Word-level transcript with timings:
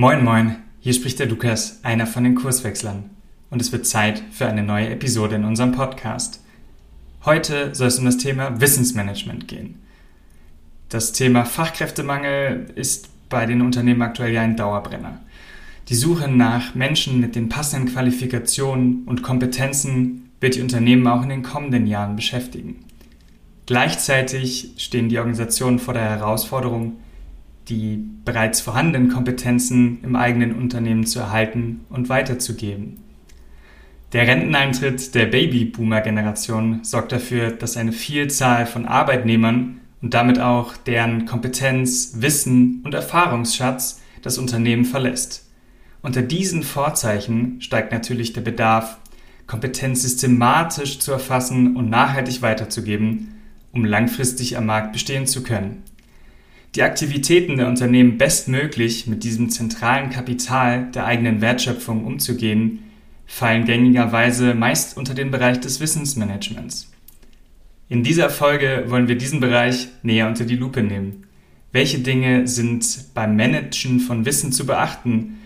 Moin 0.00 0.24
moin, 0.24 0.56
hier 0.80 0.94
spricht 0.94 1.18
der 1.18 1.26
Lukas, 1.26 1.80
einer 1.82 2.06
von 2.06 2.24
den 2.24 2.34
Kurswechslern. 2.34 3.10
Und 3.50 3.60
es 3.60 3.70
wird 3.70 3.86
Zeit 3.86 4.22
für 4.32 4.46
eine 4.46 4.62
neue 4.62 4.88
Episode 4.88 5.34
in 5.34 5.44
unserem 5.44 5.72
Podcast. 5.72 6.40
Heute 7.26 7.74
soll 7.74 7.88
es 7.88 7.98
um 7.98 8.06
das 8.06 8.16
Thema 8.16 8.62
Wissensmanagement 8.62 9.46
gehen. 9.46 9.74
Das 10.88 11.12
Thema 11.12 11.44
Fachkräftemangel 11.44 12.70
ist 12.76 13.10
bei 13.28 13.44
den 13.44 13.60
Unternehmen 13.60 14.00
aktuell 14.00 14.32
ja 14.32 14.40
ein 14.40 14.56
Dauerbrenner. 14.56 15.20
Die 15.90 15.96
Suche 15.96 16.28
nach 16.28 16.74
Menschen 16.74 17.20
mit 17.20 17.36
den 17.36 17.50
passenden 17.50 17.92
Qualifikationen 17.92 19.04
und 19.04 19.22
Kompetenzen 19.22 20.30
wird 20.40 20.54
die 20.54 20.62
Unternehmen 20.62 21.06
auch 21.08 21.24
in 21.24 21.28
den 21.28 21.42
kommenden 21.42 21.86
Jahren 21.86 22.16
beschäftigen. 22.16 22.86
Gleichzeitig 23.66 24.70
stehen 24.78 25.10
die 25.10 25.18
Organisationen 25.18 25.78
vor 25.78 25.92
der 25.92 26.04
Herausforderung, 26.04 26.96
die 27.68 28.04
bereits 28.24 28.60
vorhandenen 28.60 29.10
Kompetenzen 29.10 30.02
im 30.02 30.16
eigenen 30.16 30.54
Unternehmen 30.54 31.06
zu 31.06 31.20
erhalten 31.20 31.80
und 31.88 32.08
weiterzugeben. 32.08 32.98
Der 34.12 34.26
Renteneintritt 34.26 35.14
der 35.14 35.26
Babyboomer-Generation 35.26 36.80
sorgt 36.82 37.12
dafür, 37.12 37.52
dass 37.52 37.76
eine 37.76 37.92
Vielzahl 37.92 38.66
von 38.66 38.86
Arbeitnehmern 38.86 39.80
und 40.02 40.14
damit 40.14 40.40
auch 40.40 40.76
deren 40.76 41.26
Kompetenz, 41.26 42.14
Wissen 42.16 42.82
und 42.84 42.94
Erfahrungsschatz 42.94 44.00
das 44.22 44.38
Unternehmen 44.38 44.84
verlässt. 44.84 45.48
Unter 46.02 46.22
diesen 46.22 46.62
Vorzeichen 46.62 47.60
steigt 47.60 47.92
natürlich 47.92 48.32
der 48.32 48.40
Bedarf, 48.40 48.98
Kompetenz 49.46 50.02
systematisch 50.02 50.98
zu 50.98 51.12
erfassen 51.12 51.76
und 51.76 51.90
nachhaltig 51.90 52.42
weiterzugeben, 52.42 53.40
um 53.72 53.84
langfristig 53.84 54.56
am 54.56 54.66
Markt 54.66 54.92
bestehen 54.92 55.26
zu 55.26 55.42
können 55.42 55.84
die 56.74 56.82
Aktivitäten 56.82 57.56
der 57.56 57.66
Unternehmen 57.66 58.16
bestmöglich 58.16 59.06
mit 59.06 59.24
diesem 59.24 59.50
zentralen 59.50 60.10
Kapital 60.10 60.90
der 60.92 61.04
eigenen 61.04 61.40
Wertschöpfung 61.40 62.04
umzugehen, 62.04 62.84
fallen 63.26 63.64
gängigerweise 63.64 64.54
meist 64.54 64.96
unter 64.96 65.14
den 65.14 65.30
Bereich 65.30 65.60
des 65.60 65.80
Wissensmanagements. 65.80 66.90
In 67.88 68.04
dieser 68.04 68.30
Folge 68.30 68.84
wollen 68.86 69.08
wir 69.08 69.18
diesen 69.18 69.40
Bereich 69.40 69.88
näher 70.02 70.28
unter 70.28 70.44
die 70.44 70.56
Lupe 70.56 70.82
nehmen. 70.82 71.24
Welche 71.72 71.98
Dinge 71.98 72.46
sind 72.46 73.14
beim 73.14 73.34
Managen 73.34 74.00
von 74.00 74.24
Wissen 74.24 74.52
zu 74.52 74.64
beachten? 74.64 75.38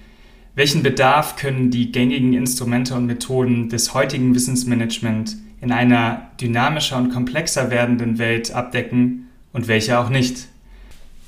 Welchen 0.55 0.83
Bedarf 0.83 1.37
können 1.37 1.71
die 1.71 1.91
gängigen 1.91 2.35
Instrumente 2.35 2.95
und 2.95 3.07
Methoden 3.07 3.71
des 3.71 3.95
heutigen 3.95 4.35
Wissensmanagement 4.35 5.37
in 5.61 5.73
einer 5.73 6.31
dynamischer 6.41 6.99
und 6.99 7.11
komplexer 7.11 7.71
werdenden 7.71 8.19
Welt 8.19 8.53
abdecken 8.53 9.29
und 9.53 9.69
welche 9.69 9.99
auch 9.99 10.11
nicht? 10.11 10.49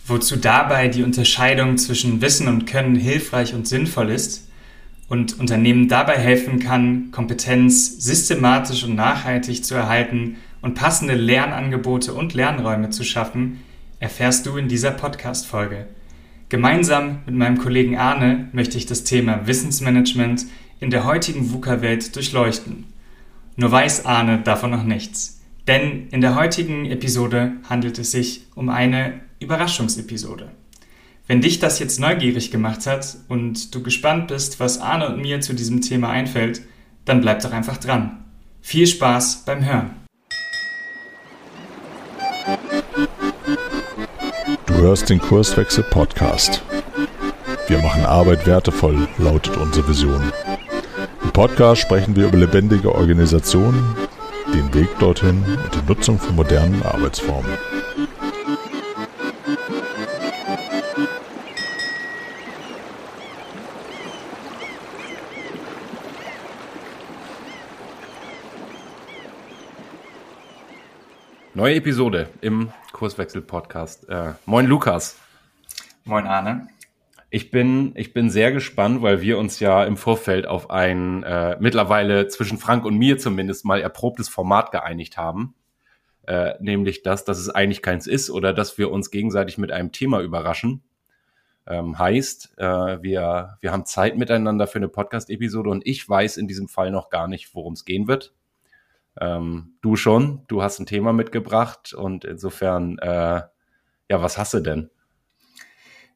Wozu 0.07 0.37
dabei 0.37 0.89
die 0.89 1.03
Unterscheidung 1.03 1.79
zwischen 1.79 2.21
Wissen 2.21 2.49
und 2.49 2.67
Können 2.67 2.97
hilfreich 2.97 3.55
und 3.55 3.67
sinnvoll 3.67 4.11
ist 4.11 4.49
und 5.09 5.39
Unternehmen 5.39 5.89
dabei 5.89 6.17
helfen 6.17 6.59
kann, 6.59 7.11
Kompetenz 7.11 8.05
systematisch 8.05 8.85
und 8.85 8.95
nachhaltig 8.95 9.65
zu 9.65 9.75
erhalten 9.75 10.37
und 10.63 10.75
passende 10.75 11.15
Lernangebote 11.15 12.15
und 12.15 12.35
Lernräume 12.35 12.91
zu 12.91 13.05
schaffen, 13.05 13.61
erfährst 13.99 14.47
du 14.47 14.57
in 14.57 14.69
dieser 14.69 14.91
Podcast-Folge. 14.91 15.87
Gemeinsam 16.49 17.21
mit 17.27 17.35
meinem 17.35 17.59
Kollegen 17.59 17.97
Arne 17.97 18.49
möchte 18.53 18.79
ich 18.79 18.87
das 18.87 19.05
Thema 19.05 19.47
Wissensmanagement 19.47 20.47
in 20.79 20.91
der 20.91 21.05
heutigen 21.05 21.53
VUCA-Welt 21.53 22.15
durchleuchten. 22.15 22.85
Nur 23.57 23.73
weiß 23.73 24.07
Arne 24.07 24.41
davon 24.43 24.71
noch 24.71 24.85
nichts. 24.85 25.41
Denn 25.67 26.09
in 26.11 26.21
der 26.21 26.37
heutigen 26.37 26.87
Episode 26.87 27.53
handelt 27.69 27.99
es 27.99 28.13
sich 28.13 28.43
um 28.55 28.69
eine 28.69 29.15
Überraschungsepisode. 29.41 30.51
Wenn 31.27 31.41
dich 31.41 31.59
das 31.59 31.79
jetzt 31.79 31.99
neugierig 31.99 32.51
gemacht 32.51 32.87
hat 32.87 33.17
und 33.29 33.75
du 33.75 33.83
gespannt 33.83 34.29
bist, 34.29 34.61
was 34.61 34.81
Arne 34.81 35.09
und 35.09 35.21
mir 35.21 35.41
zu 35.41 35.55
diesem 35.55 35.81
Thema 35.81 36.11
einfällt, 36.11 36.63
dann 37.05 37.21
bleib 37.21 37.41
doch 37.41 37.53
einfach 37.53 37.79
dran. 37.79 38.25
Viel 38.63 38.87
Spaß 38.87 39.45
beim 39.45 39.65
Hören. 39.65 39.91
Du 44.67 44.75
hörst 44.75 45.11
den 45.11 45.21
Kurswechsel 45.21 45.85
Podcast. 45.85 46.63
Wir 47.67 47.79
machen 47.79 48.05
Arbeit 48.05 48.47
wertevoll, 48.47 49.09
lautet 49.19 49.57
unsere 49.57 49.89
Vision. 49.89 50.33
Im 51.25 51.31
Podcast 51.33 51.83
sprechen 51.83 52.15
wir 52.15 52.29
über 52.29 52.39
lebendige 52.39 52.95
Organisationen, 52.95 53.97
den 54.55 54.73
Weg 54.73 54.89
dorthin 55.01 55.43
und 55.45 55.75
die 55.75 55.89
Nutzung 55.89 56.19
von 56.19 56.37
modernen 56.37 56.83
Arbeitsformen. 56.85 57.51
Neue 71.57 71.77
Episode 71.77 72.29
im 72.43 72.71
Kurswechsel-Podcast. 72.93 74.11
Äh, 74.11 74.35
moin 74.45 74.67
Lukas. 74.67 75.19
Moin 76.05 76.27
Arne. 76.27 76.69
Ich 77.31 77.51
bin, 77.51 77.93
ich 77.95 78.13
bin 78.13 78.29
sehr 78.29 78.53
gespannt, 78.53 79.01
weil 79.01 79.23
wir 79.23 79.39
uns 79.39 79.59
ja 79.59 79.83
im 79.85 79.97
Vorfeld 79.97 80.47
auf 80.47 80.69
ein 80.69 81.23
äh, 81.23 81.57
mittlerweile 81.59 82.29
zwischen 82.29 82.59
Frank 82.59 82.85
und 82.85 82.99
mir 82.99 83.17
zumindest 83.17 83.65
mal 83.65 83.81
erprobtes 83.81 84.29
Format 84.29 84.71
geeinigt 84.71 85.17
haben. 85.17 85.55
Äh, 86.27 86.57
nämlich 86.61 87.03
das, 87.03 87.25
dass 87.25 87.39
es 87.39 87.49
eigentlich 87.49 87.81
keins 87.81 88.07
ist 88.07 88.29
oder 88.29 88.53
dass 88.53 88.77
wir 88.77 88.91
uns 88.91 89.11
gegenseitig 89.11 89.57
mit 89.57 89.73
einem 89.73 89.93
Thema 89.93 90.21
überraschen. 90.21 90.83
Ähm, 91.67 91.99
heißt, 91.99 92.59
äh, 92.59 93.03
wir, 93.03 93.57
wir 93.63 93.73
haben 93.73 93.87
Zeit 93.87 94.19
miteinander 94.19 94.67
für 94.67 94.77
eine 94.77 94.89
Podcast-Episode 94.89 95.71
und 95.71 95.87
ich 95.87 96.07
weiß 96.07 96.37
in 96.37 96.49
diesem 96.49 96.69
Fall 96.69 96.91
noch 96.91 97.09
gar 97.09 97.29
nicht, 97.29 97.55
worum 97.55 97.73
es 97.73 97.87
gehen 97.87 98.09
wird. 98.09 98.35
Ähm, 99.21 99.77
du 99.81 99.97
schon, 99.97 100.45
du 100.49 100.63
hast 100.63 100.79
ein 100.79 100.87
Thema 100.87 101.13
mitgebracht 101.13 101.93
und 101.95 102.25
insofern, 102.25 102.99
äh, 102.99 103.43
ja, 104.09 104.23
was 104.23 104.39
hast 104.39 104.55
du 104.55 104.61
denn? 104.61 104.91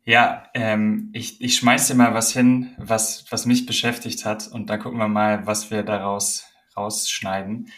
Ja, 0.04 0.44
ähm, 0.54 1.10
ich, 1.12 1.40
ich 1.40 1.56
schmeiß 1.56 1.88
dir 1.88 1.94
mal 1.94 2.14
was 2.14 2.32
hin, 2.32 2.70
was, 2.78 3.26
was 3.30 3.46
mich 3.46 3.66
beschäftigt 3.66 4.24
hat 4.24 4.48
und 4.48 4.70
dann 4.70 4.80
gucken 4.80 4.98
wir 4.98 5.08
mal, 5.08 5.46
was 5.46 5.70
wir 5.70 5.82
daraus 5.82 6.44
rausschneiden. 6.76 7.68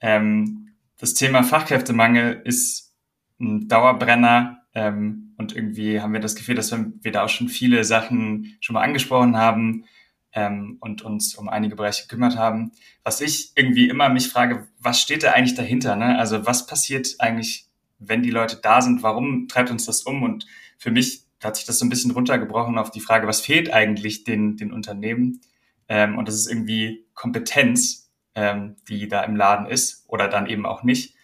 Ähm, 0.00 0.74
das 0.98 1.14
Thema 1.14 1.42
Fachkräftemangel 1.42 2.42
ist 2.44 2.94
ein 3.40 3.68
Dauerbrenner 3.68 4.62
ähm, 4.74 5.34
und 5.38 5.54
irgendwie 5.54 6.00
haben 6.00 6.12
wir 6.12 6.20
das 6.20 6.36
Gefühl, 6.36 6.54
dass 6.54 6.70
wir, 6.70 6.92
wir 7.00 7.12
da 7.12 7.24
auch 7.24 7.28
schon 7.28 7.48
viele 7.48 7.84
Sachen 7.84 8.56
schon 8.60 8.74
mal 8.74 8.82
angesprochen 8.82 9.36
haben 9.36 9.84
ähm, 10.32 10.76
und 10.80 11.02
uns 11.02 11.34
um 11.34 11.48
einige 11.48 11.76
Bereiche 11.76 12.02
gekümmert 12.02 12.36
haben. 12.36 12.72
Was 13.02 13.20
ich 13.20 13.52
irgendwie 13.54 13.88
immer 13.88 14.08
mich 14.08 14.28
frage, 14.28 14.68
was 14.78 15.00
steht 15.00 15.22
da 15.22 15.32
eigentlich 15.32 15.56
dahinter? 15.56 15.96
Ne? 15.96 16.18
Also 16.18 16.46
was 16.46 16.66
passiert 16.66 17.16
eigentlich, 17.18 17.66
wenn 17.98 18.22
die 18.22 18.30
Leute 18.30 18.58
da 18.62 18.80
sind? 18.80 19.02
Warum 19.02 19.48
treibt 19.48 19.70
uns 19.70 19.86
das 19.86 20.02
um? 20.02 20.22
Und 20.22 20.46
für 20.78 20.90
mich 20.90 21.24
hat 21.42 21.56
sich 21.56 21.66
das 21.66 21.78
so 21.78 21.86
ein 21.86 21.90
bisschen 21.90 22.10
runtergebrochen 22.10 22.78
auf 22.78 22.90
die 22.90 23.00
Frage, 23.00 23.26
was 23.26 23.40
fehlt 23.40 23.72
eigentlich 23.72 24.24
den, 24.24 24.56
den 24.56 24.72
Unternehmen? 24.72 25.40
Ähm, 25.88 26.18
und 26.18 26.28
das 26.28 26.36
ist 26.36 26.50
irgendwie 26.50 27.06
Kompetenz, 27.14 28.10
ähm, 28.34 28.76
die 28.88 29.08
da 29.08 29.22
im 29.24 29.36
Laden 29.36 29.66
ist 29.66 30.04
oder 30.06 30.28
dann 30.28 30.46
eben 30.46 30.66
auch 30.66 30.82
nicht. 30.82 31.14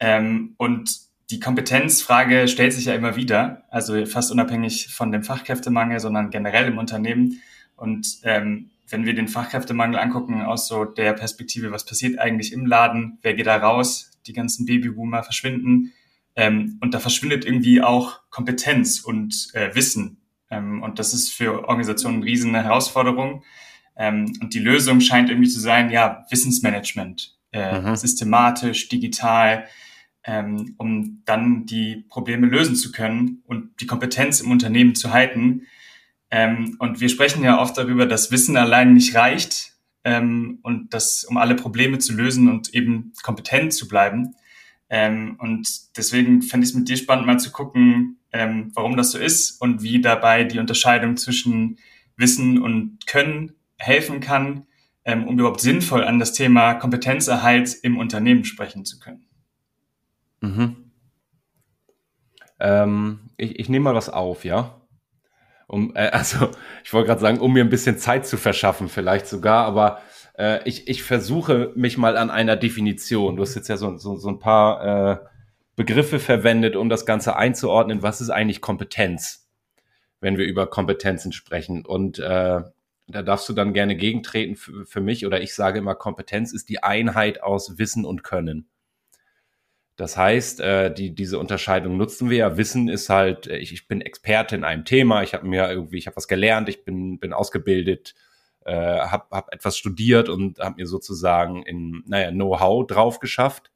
Ähm, 0.00 0.54
und 0.58 1.04
die 1.30 1.40
Kompetenzfrage 1.40 2.48
stellt 2.48 2.72
sich 2.74 2.84
ja 2.84 2.94
immer 2.94 3.16
wieder, 3.16 3.64
also 3.70 4.04
fast 4.04 4.30
unabhängig 4.30 4.88
von 4.94 5.10
dem 5.10 5.22
Fachkräftemangel, 5.22 5.98
sondern 6.00 6.30
generell 6.30 6.66
im 6.66 6.78
Unternehmen. 6.78 7.40
Und 7.76 8.20
ähm, 8.22 8.70
wenn 8.88 9.06
wir 9.06 9.14
den 9.14 9.28
Fachkräftemangel 9.28 9.98
angucken 9.98 10.42
aus 10.42 10.68
so 10.68 10.84
der 10.84 11.12
Perspektive, 11.14 11.72
was 11.72 11.84
passiert 11.84 12.18
eigentlich 12.18 12.52
im 12.52 12.66
Laden, 12.66 13.18
wer 13.22 13.34
geht 13.34 13.46
da 13.46 13.56
raus, 13.56 14.10
die 14.26 14.32
ganzen 14.32 14.66
Babyboomer 14.66 15.22
verschwinden 15.22 15.92
ähm, 16.36 16.78
und 16.80 16.94
da 16.94 17.00
verschwindet 17.00 17.44
irgendwie 17.44 17.80
auch 17.82 18.20
Kompetenz 18.30 19.00
und 19.00 19.50
äh, 19.54 19.74
Wissen. 19.74 20.18
Ähm, 20.50 20.82
und 20.82 20.98
das 20.98 21.14
ist 21.14 21.32
für 21.32 21.68
Organisationen 21.68 22.18
eine 22.18 22.26
riesen 22.26 22.54
Herausforderung. 22.54 23.44
Ähm, 23.96 24.32
und 24.40 24.54
die 24.54 24.58
Lösung 24.58 25.00
scheint 25.00 25.30
irgendwie 25.30 25.48
zu 25.48 25.60
sein, 25.60 25.90
ja, 25.90 26.26
Wissensmanagement, 26.30 27.36
äh, 27.52 27.80
mhm. 27.80 27.96
systematisch, 27.96 28.88
digital, 28.88 29.66
ähm, 30.24 30.74
um 30.78 31.22
dann 31.24 31.66
die 31.66 32.04
Probleme 32.08 32.46
lösen 32.46 32.74
zu 32.74 32.90
können 32.90 33.42
und 33.46 33.80
die 33.80 33.86
Kompetenz 33.86 34.40
im 34.40 34.50
Unternehmen 34.50 34.94
zu 34.94 35.12
halten. 35.12 35.66
Ähm, 36.30 36.76
und 36.78 37.00
wir 37.00 37.08
sprechen 37.08 37.44
ja 37.44 37.60
oft 37.60 37.76
darüber, 37.76 38.06
dass 38.06 38.30
Wissen 38.30 38.56
allein 38.56 38.94
nicht 38.94 39.14
reicht 39.14 39.72
ähm, 40.04 40.58
und 40.62 40.92
das, 40.94 41.24
um 41.24 41.36
alle 41.36 41.54
Probleme 41.54 41.98
zu 41.98 42.14
lösen 42.14 42.48
und 42.48 42.74
eben 42.74 43.12
kompetent 43.22 43.72
zu 43.72 43.88
bleiben. 43.88 44.34
Ähm, 44.90 45.36
und 45.40 45.96
deswegen 45.96 46.42
fände 46.42 46.64
ich 46.64 46.70
es 46.70 46.76
mit 46.76 46.88
dir 46.88 46.96
spannend, 46.96 47.26
mal 47.26 47.38
zu 47.38 47.50
gucken, 47.50 48.18
ähm, 48.32 48.70
warum 48.74 48.96
das 48.96 49.12
so 49.12 49.18
ist 49.18 49.60
und 49.60 49.82
wie 49.82 50.00
dabei 50.00 50.44
die 50.44 50.58
Unterscheidung 50.58 51.16
zwischen 51.16 51.78
Wissen 52.16 52.60
und 52.60 53.06
Können 53.06 53.54
helfen 53.78 54.20
kann, 54.20 54.66
ähm, 55.04 55.26
um 55.26 55.38
überhaupt 55.38 55.60
sinnvoll 55.60 56.04
an 56.04 56.18
das 56.18 56.32
Thema 56.32 56.74
Kompetenzerhalt 56.74 57.74
im 57.82 57.96
Unternehmen 57.96 58.44
sprechen 58.44 58.84
zu 58.84 58.98
können. 58.98 59.26
Mhm. 60.40 60.76
Ähm, 62.60 63.30
ich, 63.36 63.58
ich 63.58 63.68
nehme 63.68 63.84
mal 63.84 63.94
was 63.94 64.08
auf, 64.08 64.44
ja. 64.44 64.80
Um, 65.74 65.90
äh, 65.96 66.08
also 66.10 66.50
ich 66.84 66.92
wollte 66.92 67.08
gerade 67.08 67.20
sagen, 67.20 67.40
um 67.40 67.52
mir 67.52 67.64
ein 67.64 67.68
bisschen 67.68 67.98
Zeit 67.98 68.26
zu 68.26 68.36
verschaffen, 68.36 68.88
vielleicht 68.88 69.26
sogar, 69.26 69.66
aber 69.66 70.00
äh, 70.38 70.60
ich, 70.68 70.86
ich 70.86 71.02
versuche 71.02 71.72
mich 71.74 71.98
mal 71.98 72.16
an 72.16 72.30
einer 72.30 72.54
Definition. 72.54 73.34
Du 73.34 73.42
hast 73.42 73.56
jetzt 73.56 73.66
ja 73.66 73.76
so, 73.76 73.96
so, 73.96 74.16
so 74.16 74.28
ein 74.28 74.38
paar 74.38 74.84
äh, 74.84 75.18
Begriffe 75.74 76.20
verwendet, 76.20 76.76
um 76.76 76.88
das 76.88 77.06
Ganze 77.06 77.34
einzuordnen. 77.34 78.04
Was 78.04 78.20
ist 78.20 78.30
eigentlich 78.30 78.60
Kompetenz, 78.60 79.48
wenn 80.20 80.38
wir 80.38 80.46
über 80.46 80.68
Kompetenzen 80.68 81.32
sprechen? 81.32 81.84
Und 81.84 82.20
äh, 82.20 82.62
da 83.08 83.22
darfst 83.22 83.48
du 83.48 83.52
dann 83.52 83.74
gerne 83.74 83.96
gegentreten 83.96 84.54
für, 84.54 84.86
für 84.86 85.00
mich 85.00 85.26
oder 85.26 85.40
ich 85.40 85.56
sage 85.56 85.80
immer, 85.80 85.96
Kompetenz 85.96 86.52
ist 86.52 86.68
die 86.68 86.84
Einheit 86.84 87.42
aus 87.42 87.78
Wissen 87.78 88.04
und 88.04 88.22
Können. 88.22 88.68
Das 89.96 90.16
heißt, 90.16 90.60
äh, 90.60 90.92
die, 90.92 91.14
diese 91.14 91.38
Unterscheidung 91.38 91.96
nutzen 91.96 92.28
wir 92.28 92.38
ja. 92.38 92.56
Wissen 92.56 92.88
ist 92.88 93.10
halt, 93.10 93.46
äh, 93.46 93.58
ich, 93.58 93.72
ich 93.72 93.86
bin 93.86 94.00
Experte 94.00 94.56
in 94.56 94.64
einem 94.64 94.84
Thema, 94.84 95.22
ich 95.22 95.34
habe 95.34 95.46
mir 95.46 95.68
irgendwie, 95.70 95.98
ich 95.98 96.06
habe 96.06 96.16
was 96.16 96.26
gelernt, 96.26 96.68
ich 96.68 96.84
bin, 96.84 97.18
bin 97.20 97.32
ausgebildet, 97.32 98.14
äh, 98.64 98.74
habe 98.74 99.26
hab 99.30 99.52
etwas 99.52 99.78
studiert 99.78 100.28
und 100.28 100.58
habe 100.58 100.76
mir 100.76 100.86
sozusagen 100.86 101.62
in, 101.62 102.02
naja, 102.06 102.30
Know-how 102.30 102.86
drauf 102.86 103.20
geschafft. 103.20 103.70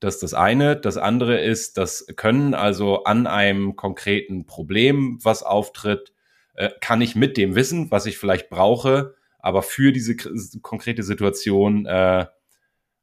Das 0.00 0.14
ist 0.14 0.22
das 0.22 0.34
eine. 0.34 0.76
Das 0.76 0.96
andere 0.96 1.40
ist 1.40 1.76
das 1.78 2.06
Können, 2.16 2.54
also 2.54 3.04
an 3.04 3.26
einem 3.26 3.76
konkreten 3.76 4.46
Problem, 4.46 5.18
was 5.22 5.42
auftritt, 5.42 6.12
äh, 6.54 6.70
kann 6.80 7.00
ich 7.00 7.14
mit 7.14 7.36
dem 7.36 7.54
Wissen, 7.54 7.90
was 7.92 8.06
ich 8.06 8.18
vielleicht 8.18 8.48
brauche, 8.50 9.14
aber 9.38 9.62
für 9.62 9.92
diese 9.92 10.16
konkrete 10.62 11.04
Situation 11.04 11.86
äh, 11.86 12.26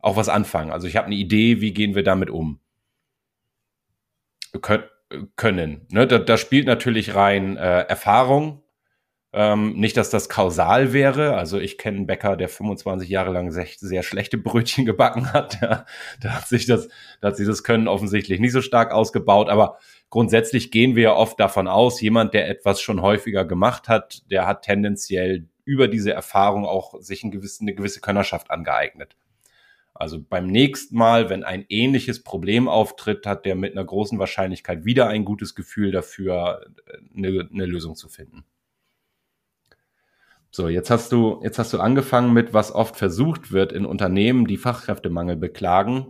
auch 0.06 0.16
was 0.16 0.30
anfangen. 0.30 0.72
Also 0.72 0.88
ich 0.88 0.96
habe 0.98 1.08
eine 1.08 1.16
Idee, 1.16 1.62
wie 1.62 1.74
gehen 1.74 1.96
wir 1.96 2.04
damit 2.04 2.30
um? 2.30 2.60
Kön 4.62 4.84
können. 5.36 5.86
Ne? 5.90 6.08
Da, 6.08 6.20
da 6.20 6.38
spielt 6.38 6.68
natürlich 6.68 7.16
rein 7.16 7.58
äh, 7.58 7.82
Erfahrung, 7.82 8.64
ähm, 9.34 9.74
nicht, 9.74 9.98
dass 9.98 10.10
das 10.10 10.30
kausal 10.30 10.94
wäre. 10.94 11.36
Also 11.36 11.60
ich 11.60 11.78
kenne 11.78 11.98
einen 11.98 12.08
Bäcker, 12.08 12.38
der 12.38 12.50
25 12.50 13.10
Jahre 13.10 13.32
lang 13.32 13.52
sehr, 13.52 13.68
sehr 13.78 14.04
schlechte 14.04 14.38
Brötchen 14.38 14.86
gebacken 14.86 15.34
hat. 15.34 15.62
Ja, 15.62 15.86
da 16.22 16.30
hat 16.30 16.48
sich 16.48 16.66
das, 16.66 16.88
da 17.22 17.30
hat 17.30 17.38
sich 17.38 17.48
das 17.48 17.64
Können 17.64 17.88
offensichtlich 17.88 18.40
nicht 18.40 18.54
so 18.54 18.62
stark 18.62 18.92
ausgebaut. 18.92 19.50
Aber 19.50 19.78
grundsätzlich 20.10 20.72
gehen 20.72 20.96
wir 20.96 21.04
ja 21.04 21.16
oft 21.16 21.40
davon 21.40 21.68
aus, 21.68 22.00
jemand, 22.00 22.34
der 22.34 22.48
etwas 22.50 22.80
schon 22.82 23.02
häufiger 23.02 23.44
gemacht 23.44 23.90
hat, 23.90 24.24
der 24.32 24.48
hat 24.48 24.64
tendenziell 24.64 25.48
über 25.66 25.88
diese 25.88 26.14
Erfahrung 26.14 26.66
auch 26.66 27.02
sich 27.02 27.24
ein 27.24 27.32
gewissen, 27.32 27.66
eine 27.66 27.76
gewisse 27.76 28.02
Könnerschaft 28.02 28.52
angeeignet. 28.52 29.18
Also 29.98 30.22
beim 30.22 30.48
nächsten 30.48 30.98
Mal, 30.98 31.30
wenn 31.30 31.46
ein 31.46 31.66
ähnliches 31.70 32.22
Problem 32.22 32.68
auftritt, 32.68 33.26
hat 33.26 33.46
der 33.46 33.56
mit 33.56 33.72
einer 33.72 33.86
großen 33.86 34.20
Wahrscheinlichkeit 34.20 34.84
wieder 34.84 35.08
ein 35.08 35.24
gutes 35.24 35.56
Gefühl 35.56 35.92
dafür, 35.92 36.66
eine, 37.16 37.50
eine 37.52 37.66
Lösung 37.66 37.96
zu 37.96 38.10
finden. 38.10 38.44
So, 40.52 40.68
jetzt 40.68 40.90
hast 40.90 41.14
du, 41.14 41.40
jetzt 41.44 41.60
hast 41.60 41.72
du 41.72 41.80
angefangen 41.80 42.34
mit, 42.34 42.54
was 42.54 42.74
oft 42.74 42.98
versucht 42.98 43.54
wird 43.54 43.72
in 43.72 43.86
Unternehmen, 43.86 44.48
die 44.48 44.58
Fachkräftemangel 44.58 45.38
beklagen, 45.38 46.08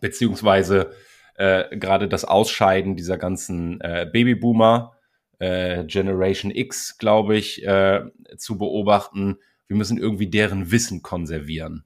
beziehungsweise 0.00 0.92
äh, 1.34 1.76
gerade 1.76 2.08
das 2.08 2.24
Ausscheiden 2.24 2.96
dieser 2.96 3.18
ganzen 3.18 3.82
äh, 3.82 4.08
Babyboomer, 4.10 4.94
äh, 5.38 5.84
Generation 5.84 6.50
X, 6.50 6.96
glaube 6.96 7.36
ich, 7.36 7.66
äh, 7.66 8.02
zu 8.38 8.56
beobachten. 8.56 9.38
Wir 9.66 9.76
müssen 9.76 9.98
irgendwie 9.98 10.28
deren 10.28 10.70
Wissen 10.70 11.02
konservieren. 11.02 11.84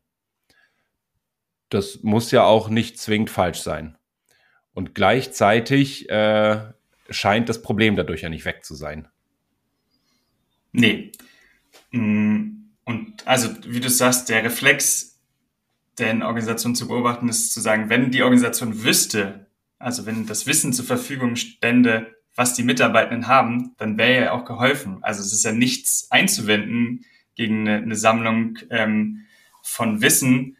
Das 1.68 2.00
muss 2.02 2.30
ja 2.30 2.44
auch 2.44 2.68
nicht 2.68 2.98
zwingend 2.98 3.30
falsch 3.30 3.60
sein. 3.60 3.96
Und 4.72 4.94
gleichzeitig 4.94 6.08
äh, 6.08 6.72
scheint 7.10 7.48
das 7.48 7.62
Problem 7.62 7.96
dadurch 7.96 8.22
ja 8.22 8.28
nicht 8.28 8.44
weg 8.44 8.64
zu 8.64 8.74
sein. 8.74 9.08
Nee, 10.72 11.12
Mm, 11.94 12.70
und 12.84 13.26
also, 13.26 13.48
wie 13.66 13.80
du 13.80 13.88
sagst, 13.88 14.28
der 14.28 14.44
Reflex, 14.44 15.20
der 15.98 16.10
in 16.10 16.22
Organisationen 16.22 16.74
zu 16.74 16.88
beobachten 16.88 17.28
ist, 17.28 17.52
zu 17.52 17.60
sagen, 17.60 17.88
wenn 17.88 18.10
die 18.10 18.22
Organisation 18.22 18.82
wüsste, 18.82 19.46
also 19.78 20.06
wenn 20.06 20.26
das 20.26 20.46
Wissen 20.46 20.72
zur 20.72 20.84
Verfügung 20.84 21.36
stände, 21.36 22.14
was 22.34 22.54
die 22.54 22.64
Mitarbeitenden 22.64 23.28
haben, 23.28 23.74
dann 23.78 23.96
wäre 23.96 24.24
ja 24.24 24.32
auch 24.32 24.44
geholfen. 24.44 24.98
Also 25.02 25.20
es 25.22 25.32
ist 25.32 25.44
ja 25.44 25.52
nichts 25.52 26.10
einzuwenden 26.10 27.04
gegen 27.36 27.68
eine, 27.68 27.76
eine 27.82 27.96
Sammlung 27.96 28.58
ähm, 28.70 29.26
von 29.62 30.02
Wissen 30.02 30.56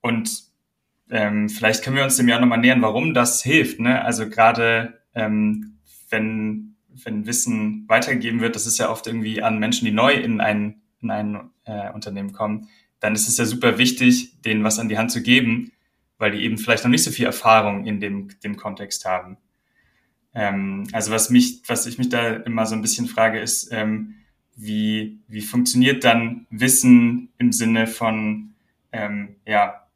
und 0.00 0.44
ähm, 1.10 1.48
vielleicht 1.48 1.82
können 1.82 1.96
wir 1.96 2.04
uns 2.04 2.16
dem 2.16 2.28
ja 2.28 2.38
nochmal 2.38 2.58
nähern, 2.58 2.82
warum 2.82 3.14
das 3.14 3.42
hilft. 3.42 3.80
Ne? 3.80 4.04
Also 4.04 4.28
gerade 4.28 5.00
ähm, 5.14 5.78
wenn 6.10 6.68
wenn 7.04 7.26
Wissen 7.26 7.84
weitergegeben 7.88 8.40
wird, 8.40 8.54
das 8.54 8.66
ist 8.66 8.78
ja 8.78 8.90
oft 8.90 9.06
irgendwie 9.06 9.42
an 9.42 9.58
Menschen, 9.58 9.84
die 9.84 9.92
neu 9.92 10.12
in 10.12 10.40
ein, 10.40 10.82
in 11.00 11.10
ein 11.10 11.50
äh, 11.64 11.90
Unternehmen 11.92 12.32
kommen, 12.32 12.68
dann 13.00 13.14
ist 13.14 13.28
es 13.28 13.36
ja 13.36 13.44
super 13.44 13.78
wichtig, 13.78 14.40
denen 14.42 14.64
was 14.64 14.78
an 14.78 14.88
die 14.88 14.98
Hand 14.98 15.12
zu 15.12 15.22
geben, 15.22 15.72
weil 16.18 16.32
die 16.32 16.42
eben 16.42 16.58
vielleicht 16.58 16.84
noch 16.84 16.90
nicht 16.90 17.04
so 17.04 17.10
viel 17.10 17.26
Erfahrung 17.26 17.86
in 17.86 18.00
dem, 18.00 18.28
dem 18.42 18.56
Kontext 18.56 19.04
haben. 19.04 19.38
Ähm, 20.34 20.88
also 20.92 21.12
was 21.12 21.30
mich, 21.30 21.62
was 21.66 21.86
ich 21.86 21.98
mich 21.98 22.08
da 22.08 22.34
immer 22.34 22.66
so 22.66 22.74
ein 22.74 22.82
bisschen 22.82 23.06
frage, 23.06 23.38
ist, 23.38 23.68
ähm, 23.72 24.14
wie, 24.56 25.20
wie 25.28 25.42
funktioniert 25.42 26.02
dann 26.02 26.46
Wissen 26.50 27.28
im 27.38 27.52
Sinne 27.52 27.86
von, 27.86 28.54
ähm, 28.90 29.36
ja, 29.46 29.87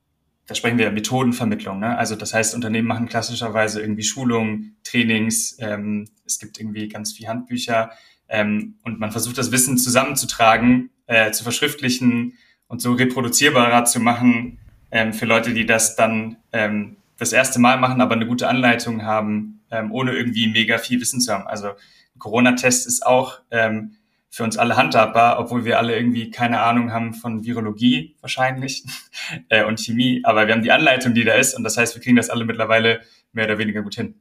da 0.53 0.57
sprechen 0.57 0.77
wir 0.77 0.91
Methodenvermittlung. 0.93 1.81
Ne? 1.81 1.97
Also 1.97 2.15
das 2.15 2.35
heißt, 2.35 2.55
Unternehmen 2.55 2.87
machen 2.87 3.09
klassischerweise 3.09 3.81
irgendwie 3.81 4.03
Schulungen, 4.03 4.77
Trainings, 4.85 5.57
ähm, 5.61 6.11
es 6.27 6.39
gibt 6.39 6.61
irgendwie 6.61 6.89
ganz 6.89 7.15
viel 7.15 7.27
Handbücher 7.27 7.91
ähm, 8.29 8.75
und 8.83 9.01
man 9.01 9.13
versucht 9.13 9.39
das 9.39 9.51
Wissen 9.51 9.79
zusammenzutragen, 9.79 10.91
äh, 11.07 11.31
zu 11.31 11.43
verschriftlichen 11.43 12.35
und 12.67 12.83
so 12.83 12.93
reproduzierbarer 12.93 13.87
zu 13.87 13.99
machen 13.99 14.59
ähm, 14.91 15.15
für 15.15 15.25
Leute, 15.25 15.55
die 15.55 15.65
das 15.65 15.97
dann 15.97 16.37
ähm, 16.53 16.99
das 17.17 17.33
erste 17.33 17.59
Mal 17.59 17.79
machen, 17.79 18.03
aber 18.03 18.15
eine 18.15 18.27
gute 18.27 18.47
Anleitung 18.47 19.05
haben, 19.05 19.63
ähm, 19.71 19.91
ohne 19.91 20.13
irgendwie 20.13 20.49
mega 20.49 20.77
viel 20.77 21.01
Wissen 21.01 21.23
zu 21.23 21.33
haben. 21.33 21.47
Also 21.47 21.71
Corona-Test 22.19 22.87
ist 22.87 23.07
auch 23.07 23.41
ähm, 23.51 23.97
für 24.33 24.45
uns 24.45 24.57
alle 24.57 24.77
handhabbar, 24.77 25.39
obwohl 25.39 25.67
wir 25.67 25.79
alle 25.79 25.95
irgendwie 25.95 26.31
keine 26.31 26.63
Ahnung 26.63 26.91
haben 26.91 27.13
von 27.13 27.45
Virologie 27.45 28.17
wahrscheinlich 28.23 28.83
äh, 29.51 29.63
und 29.65 29.79
Chemie. 29.79 30.23
Aber 30.25 30.47
wir 30.47 30.55
haben 30.55 30.63
die 30.63 30.73
Anleitung, 30.73 31.13
die 31.13 31.25
da 31.25 31.35
ist, 31.35 31.55
und 31.55 31.65
das 31.65 31.77
heißt, 31.77 31.95
wir 31.95 32.03
kriegen 32.03 32.17
das 32.17 32.31
alle 32.31 32.47
mittlerweile 32.47 33.03
mehr 33.35 33.45
oder 33.45 33.59
weniger 33.59 33.83
gut 33.83 33.95
hin. 33.95 34.15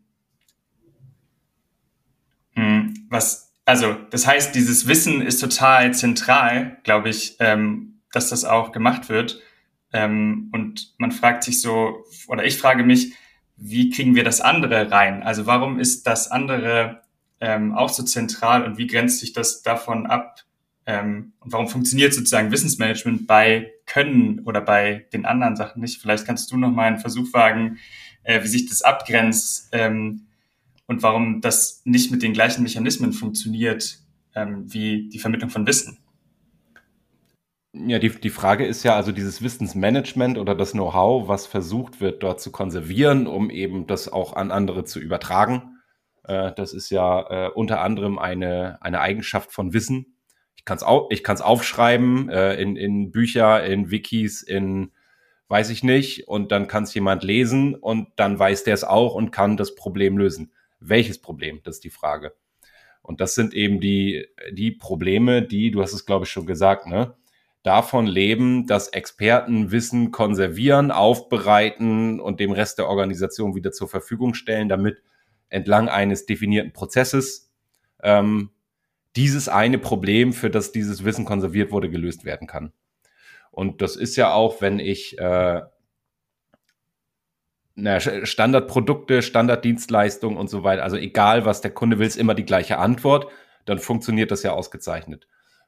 Hm, 2.55 3.07
was, 3.09 3.53
also, 3.63 3.95
das 4.09 4.27
heißt, 4.27 4.53
dieses 4.53 4.85
Wissen 4.85 5.21
ist 5.21 5.39
total 5.39 5.93
zentral, 5.93 6.77
glaube 6.83 7.07
ich, 7.07 7.37
ähm, 7.39 8.01
dass 8.11 8.29
das 8.29 8.43
auch 8.43 8.73
gemacht 8.73 9.07
wird. 9.07 9.41
Ähm, 9.93 10.49
und 10.51 10.93
man 10.97 11.13
fragt 11.13 11.45
sich 11.45 11.61
so, 11.61 12.03
oder 12.27 12.43
ich 12.43 12.57
frage 12.57 12.83
mich, 12.83 13.13
wie 13.55 13.89
kriegen 13.89 14.15
wir 14.15 14.25
das 14.25 14.41
andere 14.41 14.91
rein? 14.91 15.23
Also 15.23 15.45
warum 15.45 15.79
ist 15.79 16.05
das 16.05 16.29
andere 16.29 17.01
ähm, 17.41 17.75
auch 17.75 17.89
so 17.89 18.03
zentral 18.03 18.63
und 18.63 18.77
wie 18.77 18.87
grenzt 18.87 19.19
sich 19.19 19.33
das 19.33 19.61
davon 19.61 20.05
ab? 20.05 20.45
Ähm, 20.85 21.33
und 21.39 21.51
warum 21.51 21.67
funktioniert 21.67 22.13
sozusagen 22.13 22.51
Wissensmanagement 22.51 23.27
bei 23.27 23.71
Können 23.85 24.39
oder 24.45 24.61
bei 24.61 25.07
den 25.11 25.25
anderen 25.25 25.55
Sachen 25.55 25.81
nicht? 25.81 26.01
Vielleicht 26.01 26.25
kannst 26.25 26.51
du 26.51 26.57
noch 26.57 26.71
mal 26.71 26.87
einen 26.87 26.99
Versuch 26.99 27.33
wagen, 27.33 27.77
äh, 28.23 28.43
wie 28.43 28.47
sich 28.47 28.69
das 28.69 28.81
abgrenzt 28.81 29.69
ähm, 29.73 30.27
und 30.87 31.03
warum 31.03 31.41
das 31.41 31.81
nicht 31.83 32.11
mit 32.11 32.23
den 32.23 32.33
gleichen 32.33 32.63
Mechanismen 32.63 33.13
funktioniert 33.13 33.99
ähm, 34.35 34.71
wie 34.71 35.09
die 35.09 35.19
Vermittlung 35.19 35.49
von 35.49 35.67
Wissen. 35.67 35.97
Ja, 37.73 37.99
die, 37.99 38.09
die 38.09 38.29
Frage 38.29 38.65
ist 38.65 38.83
ja 38.83 38.95
also 38.95 39.11
dieses 39.11 39.41
Wissensmanagement 39.41 40.37
oder 40.37 40.55
das 40.55 40.73
Know-how, 40.73 41.27
was 41.29 41.47
versucht 41.47 42.01
wird, 42.01 42.21
dort 42.21 42.41
zu 42.41 42.51
konservieren, 42.51 43.27
um 43.27 43.49
eben 43.49 43.87
das 43.87 44.11
auch 44.11 44.35
an 44.35 44.51
andere 44.51 44.83
zu 44.83 44.99
übertragen. 44.99 45.70
Äh, 46.31 46.53
das 46.55 46.73
ist 46.73 46.89
ja 46.89 47.47
äh, 47.47 47.49
unter 47.49 47.81
anderem 47.81 48.17
eine, 48.17 48.81
eine 48.81 49.01
Eigenschaft 49.01 49.51
von 49.51 49.73
Wissen. 49.73 50.15
Ich 50.55 50.65
kann 50.65 50.77
es 50.77 50.83
au 50.83 51.07
ich 51.11 51.23
kann's 51.23 51.41
aufschreiben 51.41 52.29
äh, 52.29 52.55
in, 52.55 52.75
in 52.75 53.11
Bücher, 53.11 53.63
in 53.63 53.91
Wikis, 53.91 54.41
in 54.43 54.91
weiß 55.49 55.69
ich 55.69 55.83
nicht, 55.83 56.29
und 56.29 56.53
dann 56.53 56.67
kann 56.67 56.83
es 56.83 56.93
jemand 56.93 57.23
lesen 57.23 57.75
und 57.75 58.07
dann 58.15 58.39
weiß 58.39 58.63
der 58.63 58.73
es 58.73 58.85
auch 58.85 59.15
und 59.15 59.31
kann 59.31 59.57
das 59.57 59.75
Problem 59.75 60.17
lösen. 60.17 60.53
Welches 60.79 61.19
Problem? 61.19 61.59
Das 61.63 61.75
ist 61.75 61.83
die 61.83 61.89
Frage. 61.89 62.33
Und 63.01 63.19
das 63.19 63.35
sind 63.35 63.53
eben 63.53 63.81
die, 63.81 64.27
die 64.53 64.71
Probleme, 64.71 65.41
die, 65.41 65.71
du 65.71 65.81
hast 65.81 65.91
es, 65.91 66.05
glaube 66.05 66.23
ich, 66.23 66.31
schon 66.31 66.45
gesagt, 66.45 66.87
ne? 66.87 67.15
davon 67.63 68.07
leben, 68.07 68.65
dass 68.65 68.87
Experten 68.87 69.71
Wissen 69.71 70.11
konservieren, 70.11 70.89
aufbereiten 70.89 72.21
und 72.21 72.39
dem 72.39 72.51
Rest 72.51 72.77
der 72.77 72.87
Organisation 72.87 73.53
wieder 73.53 73.73
zur 73.73 73.89
Verfügung 73.89 74.33
stellen, 74.33 74.69
damit 74.69 75.01
entlang 75.51 75.89
eines 75.89 76.25
definierten 76.25 76.73
Prozesses 76.73 77.51
ähm, 78.01 78.49
dieses 79.15 79.49
eine 79.49 79.77
Problem, 79.77 80.33
für 80.33 80.49
das 80.49 80.71
dieses 80.71 81.03
Wissen 81.03 81.25
konserviert 81.25 81.71
wurde, 81.71 81.89
gelöst 81.89 82.25
werden 82.25 82.47
kann. 82.47 82.71
Und 83.51 83.81
das 83.81 83.95
ist 83.97 84.15
ja 84.15 84.33
auch, 84.33 84.61
wenn 84.61 84.79
ich 84.79 85.19
äh, 85.19 85.61
na, 87.75 87.99
Standardprodukte, 87.99 89.21
Standarddienstleistungen 89.21 90.37
und 90.37 90.49
so 90.49 90.63
weiter, 90.63 90.83
also 90.83 90.95
egal 90.97 91.45
was 91.45 91.61
der 91.61 91.71
Kunde 91.71 91.99
will, 91.99 92.07
ist 92.07 92.17
immer 92.17 92.35
die 92.35 92.45
gleiche 92.45 92.77
Antwort. 92.77 93.27
dann 93.65 93.77
funktioniert 93.77 94.31
das 94.31 94.41
ja 94.41 94.53
ausgezeichnet. 94.53 95.27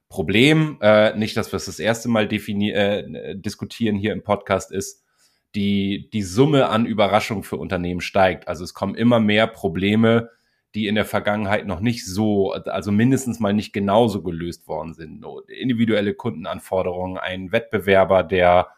Problem, 0.10 0.80
äh, 0.82 1.16
nicht, 1.16 1.38
dass 1.38 1.52
wir 1.52 1.58
es 1.58 1.66
das 1.66 1.80
erste 1.80 2.10
Mal 2.10 2.28
äh, 2.32 3.36
diskutieren 3.36 3.96
hier 3.96 4.13
im 4.13 4.24
Podcast, 4.24 4.72
ist, 4.72 5.02
die, 5.55 6.10
die 6.12 6.24
Summe 6.24 6.69
an 6.69 6.86
Überraschungen 6.86 7.43
für 7.43 7.57
Unternehmen 7.57 8.01
steigt. 8.01 8.48
Also 8.48 8.63
es 8.63 8.74
kommen 8.74 8.95
immer 8.95 9.19
mehr 9.19 9.48
Probleme, 9.48 10.29
die 10.75 10.88
in 10.88 10.95
der 10.95 11.05
Vergangenheit 11.05 11.67
noch 11.67 11.79
nicht 11.79 12.05
so, 12.05 12.53
also 12.53 12.91
mindestens 12.91 13.39
mal 13.39 13.53
nicht 13.53 13.74
genauso 13.74 14.24
gelöst 14.24 14.67
worden 14.67 14.93
sind. 14.93 15.24
Individuelle 15.48 16.15
Kundenanforderungen, 16.15 17.17
ein 17.17 17.51
Wettbewerber, 17.51 18.24
der 18.24 18.69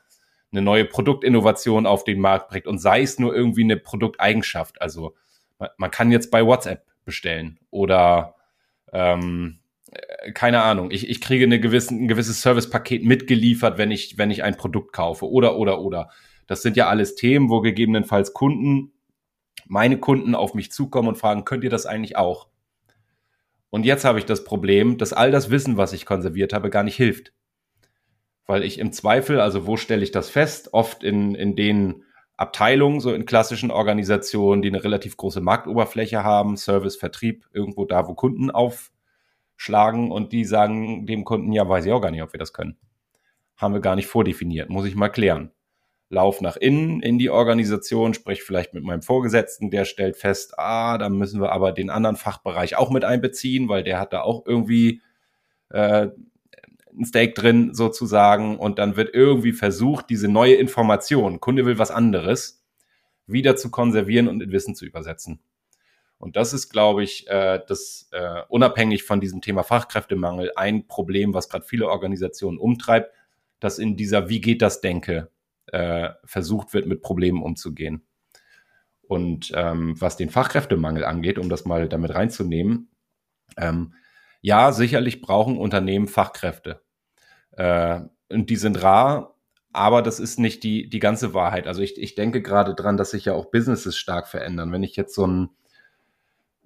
eine 0.51 0.61
neue 0.61 0.85
Produktinnovation 0.85 1.85
auf 1.85 2.03
den 2.03 2.19
Markt 2.19 2.49
bringt 2.49 2.67
und 2.67 2.79
sei 2.79 3.01
es 3.01 3.19
nur 3.19 3.33
irgendwie 3.33 3.63
eine 3.63 3.77
Produkteigenschaft. 3.77 4.81
Also 4.81 5.15
man 5.77 5.91
kann 5.91 6.11
jetzt 6.11 6.31
bei 6.31 6.45
WhatsApp 6.45 6.85
bestellen 7.05 7.59
oder 7.71 8.35
ähm, 8.91 9.59
äh, 9.91 10.31
keine 10.31 10.63
Ahnung, 10.63 10.91
ich, 10.91 11.09
ich 11.09 11.21
kriege 11.21 11.45
eine 11.45 11.59
gewisse, 11.59 11.93
ein 11.93 12.07
gewisses 12.07 12.41
Servicepaket 12.41 13.03
mitgeliefert, 13.05 13.77
wenn 13.77 13.91
ich, 13.91 14.17
wenn 14.17 14.31
ich 14.31 14.43
ein 14.43 14.57
Produkt 14.57 14.93
kaufe 14.93 15.29
oder, 15.29 15.57
oder, 15.57 15.79
oder. 15.81 16.09
Das 16.47 16.61
sind 16.61 16.77
ja 16.77 16.87
alles 16.87 17.15
Themen, 17.15 17.49
wo 17.49 17.61
gegebenenfalls 17.61 18.33
Kunden, 18.33 18.93
meine 19.67 19.97
Kunden 19.99 20.35
auf 20.35 20.53
mich 20.53 20.71
zukommen 20.71 21.07
und 21.07 21.17
fragen, 21.17 21.45
könnt 21.45 21.63
ihr 21.63 21.69
das 21.69 21.85
eigentlich 21.85 22.17
auch? 22.17 22.47
Und 23.69 23.85
jetzt 23.85 24.05
habe 24.05 24.19
ich 24.19 24.25
das 24.25 24.43
Problem, 24.43 24.97
dass 24.97 25.11
all 25.11 25.31
das 25.31 25.49
Wissen, 25.49 25.75
was 25.75 25.91
ich 25.91 26.05
konserviert 26.05 26.53
habe, 26.53 26.69
gar 26.69 26.83
nicht 26.83 26.95
hilft. 26.95 27.33
Weil 28.45 28.63
ich 28.63 28.79
im 28.79 28.91
Zweifel, 28.91 29.39
also 29.39 29.65
wo 29.65 29.75
stelle 29.75 30.03
ich 30.03 30.11
das 30.11 30.29
fest? 30.29 30.73
Oft 30.73 31.03
in, 31.03 31.35
in 31.35 31.55
den 31.55 32.05
Abteilungen, 32.37 32.99
so 32.99 33.13
in 33.13 33.25
klassischen 33.25 33.71
Organisationen, 33.71 34.61
die 34.61 34.67
eine 34.67 34.83
relativ 34.83 35.17
große 35.17 35.41
Marktoberfläche 35.41 36.23
haben, 36.23 36.57
Service, 36.57 36.95
Vertrieb, 36.95 37.47
irgendwo 37.53 37.85
da, 37.85 38.07
wo 38.07 38.13
Kunden 38.13 38.51
aufschlagen 38.51 40.11
und 40.11 40.31
die 40.31 40.45
sagen 40.45 41.05
dem 41.05 41.23
Kunden, 41.23 41.51
ja, 41.51 41.67
weiß 41.67 41.85
ich 41.85 41.91
auch 41.91 42.01
gar 42.01 42.11
nicht, 42.11 42.23
ob 42.23 42.33
wir 42.33 42.39
das 42.39 42.53
können. 42.53 42.77
Haben 43.57 43.73
wir 43.73 43.81
gar 43.81 43.95
nicht 43.95 44.07
vordefiniert, 44.07 44.69
muss 44.69 44.85
ich 44.85 44.95
mal 44.95 45.09
klären. 45.09 45.51
Lauf 46.15 46.41
nach 46.41 46.55
innen 46.55 47.01
in 47.01 47.19
die 47.19 47.29
Organisation, 47.29 48.13
sprich 48.13 48.41
vielleicht 48.41 48.73
mit 48.73 48.83
meinem 48.83 49.01
Vorgesetzten, 49.01 49.69
der 49.69 49.85
stellt 49.85 50.15
fest, 50.17 50.57
ah, 50.57 50.97
da 50.97 51.09
müssen 51.09 51.41
wir 51.41 51.51
aber 51.51 51.71
den 51.73 51.89
anderen 51.89 52.15
Fachbereich 52.15 52.77
auch 52.77 52.89
mit 52.89 53.03
einbeziehen, 53.03 53.69
weil 53.69 53.83
der 53.83 53.99
hat 53.99 54.13
da 54.13 54.21
auch 54.21 54.45
irgendwie 54.47 55.01
äh, 55.69 56.07
ein 56.97 57.05
Stake 57.05 57.33
drin 57.33 57.73
sozusagen 57.73 58.57
und 58.57 58.79
dann 58.79 58.95
wird 58.95 59.13
irgendwie 59.13 59.51
versucht, 59.51 60.09
diese 60.09 60.29
neue 60.29 60.55
Information, 60.55 61.41
Kunde 61.41 61.65
will 61.65 61.77
was 61.77 61.91
anderes, 61.91 62.63
wieder 63.27 63.55
zu 63.57 63.69
konservieren 63.69 64.27
und 64.29 64.41
in 64.41 64.51
Wissen 64.51 64.73
zu 64.73 64.85
übersetzen. 64.85 65.39
Und 66.17 66.37
das 66.37 66.53
ist, 66.53 66.69
glaube 66.69 67.03
ich, 67.03 67.27
äh, 67.27 67.59
das 67.67 68.07
äh, 68.13 68.41
unabhängig 68.47 69.03
von 69.03 69.19
diesem 69.19 69.41
Thema 69.41 69.63
Fachkräftemangel 69.63 70.53
ein 70.55 70.87
Problem, 70.87 71.33
was 71.33 71.49
gerade 71.49 71.65
viele 71.65 71.89
Organisationen 71.89 72.57
umtreibt, 72.57 73.11
dass 73.59 73.79
in 73.79 73.97
dieser 73.97 74.29
Wie 74.29 74.39
geht 74.39 74.61
das 74.61 74.79
Denke 74.79 75.29
äh, 75.75 76.13
versucht 76.23 76.73
wird, 76.73 76.87
mit 76.87 77.01
Problemen 77.01 77.43
umzugehen. 77.43 78.05
Und 79.01 79.51
ähm, 79.53 79.99
was 79.99 80.15
den 80.15 80.29
Fachkräftemangel 80.29 81.03
angeht, 81.03 81.37
um 81.37 81.49
das 81.49 81.65
mal 81.65 81.89
damit 81.89 82.15
reinzunehmen, 82.15 82.89
ähm, 83.57 83.93
ja, 84.41 84.71
sicherlich 84.71 85.21
brauchen 85.21 85.57
Unternehmen 85.57 86.07
Fachkräfte. 86.07 86.81
Äh, 87.51 88.01
und 88.29 88.49
die 88.49 88.55
sind 88.55 88.81
rar, 88.81 89.35
aber 89.73 90.01
das 90.01 90.21
ist 90.21 90.39
nicht 90.39 90.63
die, 90.63 90.89
die 90.89 90.99
ganze 90.99 91.33
Wahrheit. 91.33 91.67
Also 91.67 91.81
ich, 91.81 92.01
ich 92.01 92.15
denke 92.15 92.41
gerade 92.41 92.73
dran, 92.73 92.95
dass 92.95 93.11
sich 93.11 93.25
ja 93.25 93.33
auch 93.33 93.51
Businesses 93.51 93.97
stark 93.97 94.29
verändern. 94.29 94.71
Wenn 94.71 94.83
ich 94.83 94.95
jetzt 94.95 95.13
so 95.13 95.27
ein 95.27 95.49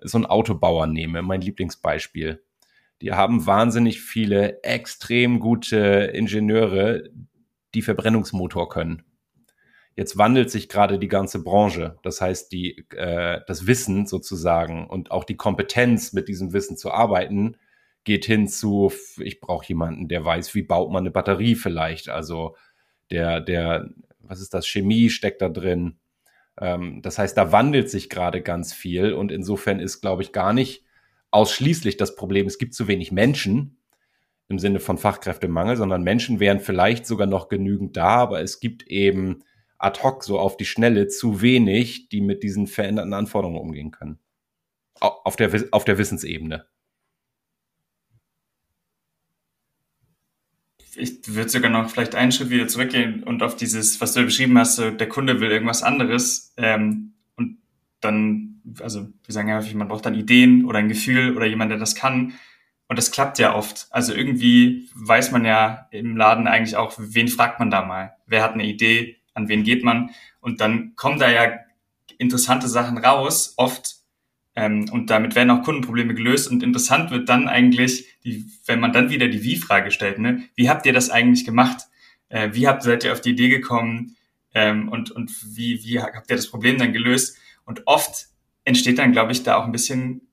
so 0.02 0.20
Autobauer 0.20 0.86
nehme, 0.86 1.24
mein 1.24 1.42
Lieblingsbeispiel. 1.42 2.44
Die 3.02 3.14
haben 3.14 3.48
wahnsinnig 3.48 4.02
viele 4.02 4.62
extrem 4.62 5.40
gute 5.40 5.78
Ingenieure, 6.14 7.10
die 7.74 7.82
Verbrennungsmotor 7.82 8.70
können. 8.70 9.04
Jetzt 9.96 10.18
wandelt 10.18 10.50
sich 10.50 10.70
gerade 10.70 10.98
die 10.98 11.08
ganze 11.08 11.44
Branche. 11.44 11.98
Das 12.04 12.22
heißt, 12.22 12.52
die, 12.52 12.86
äh, 12.96 13.42
das 13.48 13.68
Wissen 13.68 14.06
sozusagen 14.06 14.88
und 14.88 15.12
auch 15.12 15.24
die 15.24 15.36
Kompetenz, 15.36 16.14
mit 16.14 16.28
diesem 16.28 16.54
Wissen 16.54 16.78
zu 16.78 16.92
arbeiten, 16.92 17.58
geht 18.06 18.26
hin 18.26 18.48
zu, 18.48 18.92
ich 19.18 19.40
brauche 19.42 19.68
jemanden, 19.68 20.08
der 20.08 20.24
weiß, 20.24 20.56
wie 20.56 20.62
baut 20.62 20.92
man 20.92 21.04
eine 21.04 21.12
Batterie 21.12 21.56
vielleicht. 21.56 22.10
Also 22.10 22.56
der, 23.12 23.42
der, 23.42 23.90
was 24.20 24.40
ist 24.40 24.54
das, 24.54 24.68
Chemie 24.68 25.10
steckt 25.10 25.42
da 25.42 25.50
drin. 25.50 26.00
Ähm, 26.60 27.02
das 27.02 27.18
heißt, 27.18 27.38
da 27.38 27.52
wandelt 27.52 27.90
sich 27.90 28.10
gerade 28.10 28.42
ganz 28.42 28.74
viel 28.74 29.14
und 29.14 29.32
insofern 29.32 29.80
ist, 29.80 30.02
glaube 30.02 30.22
ich, 30.22 30.32
gar 30.32 30.54
nicht 30.54 30.86
ausschließlich 31.32 31.98
das 31.98 32.16
Problem, 32.16 32.48
es 32.48 32.58
gibt 32.58 32.74
zu 32.74 32.88
wenig 32.88 33.12
Menschen 33.12 33.79
im 34.50 34.60
Sinne 34.60 34.80
von 34.80 34.98
Fachkräftemangel, 34.98 35.78
sondern 35.78 36.04
Menschen 36.04 36.40
wären 36.40 36.60
vielleicht 36.60 37.06
sogar 37.06 37.28
noch 37.28 37.48
genügend 37.48 37.96
da, 37.96 38.16
aber 38.16 38.42
es 38.42 38.60
gibt 38.60 38.88
eben 38.88 39.44
ad 39.78 40.02
hoc 40.04 40.24
so 40.24 40.40
auf 40.40 40.58
die 40.58 40.66
Schnelle 40.66 41.08
zu 41.08 41.42
wenig, 41.42 42.10
die 42.10 42.20
mit 42.20 42.44
diesen 42.44 42.68
veränderten 42.68 43.14
Anforderungen 43.14 43.60
umgehen 43.60 43.92
können. 43.92 44.20
Auf 45.00 45.38
der, 45.38 45.52
auf 45.72 45.86
der 45.86 45.98
Wissensebene. 45.98 46.66
ich 50.96 51.34
würde 51.34 51.50
sogar 51.50 51.72
noch 51.72 51.90
vielleicht 51.90 52.16
einen 52.16 52.32
Schritt 52.32 52.50
wieder 52.50 52.68
zurückgehen 52.68 53.24
und 53.24 53.42
auf 53.42 53.56
dieses, 53.56 54.02
was 54.02 54.14
du 54.14 54.24
beschrieben 54.24 54.58
hast, 54.58 54.80
der 54.80 55.08
Kunde 55.08 55.40
will 55.40 55.50
irgendwas 55.50 55.82
anderes 55.84 56.54
ähm, 56.58 57.14
und 57.38 57.60
dann, 58.02 58.62
also 58.82 59.08
wir 59.24 59.34
sagen 59.34 59.48
ja 59.48 59.58
häufig, 59.58 59.76
man 59.76 59.88
braucht 59.88 60.06
dann 60.06 60.16
Ideen 60.16 60.66
oder 60.66 60.80
ein 60.80 60.90
Gefühl 60.90 61.38
oder 61.38 61.46
jemand, 61.46 61.72
der 61.72 61.78
das 61.78 61.96
kann 61.96 62.34
und 62.90 62.98
das 62.98 63.12
klappt 63.12 63.40
ja 63.40 63.56
oft. 63.56 63.88
Also 63.92 64.14
irgendwie 64.14 64.90
weiß 64.96 65.32
man 65.32 65.46
ja 65.46 65.88
im 65.92 66.18
Laden 66.18 66.48
eigentlich 66.48 66.76
auch, 66.76 66.94
wen 66.98 67.30
fragt 67.30 67.60
man 67.60 67.72
da 67.72 67.86
mal, 67.86 68.16
wer 68.26 68.44
hat 68.44 68.54
eine 68.54 68.66
Idee, 68.66 69.16
an 69.34 69.48
wen 69.48 69.64
geht 69.64 69.86
man 69.86 70.10
und 70.42 70.60
dann 70.60 70.96
kommen 70.96 71.20
da 71.20 71.32
ja 71.32 71.60
interessante 72.18 72.68
Sachen 72.68 72.98
raus, 72.98 73.54
oft 73.56 74.00
ähm, 74.56 74.90
und 74.92 75.10
damit 75.10 75.36
werden 75.36 75.52
auch 75.52 75.64
Kundenprobleme 75.64 76.14
gelöst. 76.14 76.50
Und 76.50 76.64
interessant 76.64 77.12
wird 77.12 77.30
dann 77.30 77.48
eigentlich, 77.48 78.08
die, 78.24 78.46
wenn 78.66 78.80
man 78.80 78.92
dann 78.92 79.10
wieder 79.10 79.28
die 79.28 79.44
Wie-Frage 79.44 79.92
stellt, 79.92 80.20
ne? 80.20 80.44
wie 80.56 80.70
habt 80.70 80.86
ihr 80.86 80.94
das 80.94 81.10
eigentlich 81.10 81.46
gemacht? 81.46 81.84
Äh, 82.28 82.50
wie 82.54 82.68
habt, 82.68 82.84
seid 82.84 83.04
ihr 83.04 83.14
auf 83.14 83.22
die 83.22 83.32
Idee 83.32 83.50
gekommen? 83.50 84.16
Ähm, 84.54 84.90
und 84.90 85.12
und 85.12 85.32
wie, 85.56 85.84
wie 85.84 86.02
habt 86.02 86.30
ihr 86.30 86.36
das 86.36 86.50
Problem 86.50 86.78
dann 86.78 86.92
gelöst? 86.92 87.38
Und 87.66 87.84
oft 87.86 88.28
entsteht 88.66 88.98
dann, 88.98 89.12
glaube 89.12 89.32
ich, 89.32 89.44
da 89.44 89.56
auch 89.56 89.66
ein 89.66 89.72
bisschen 89.72 90.29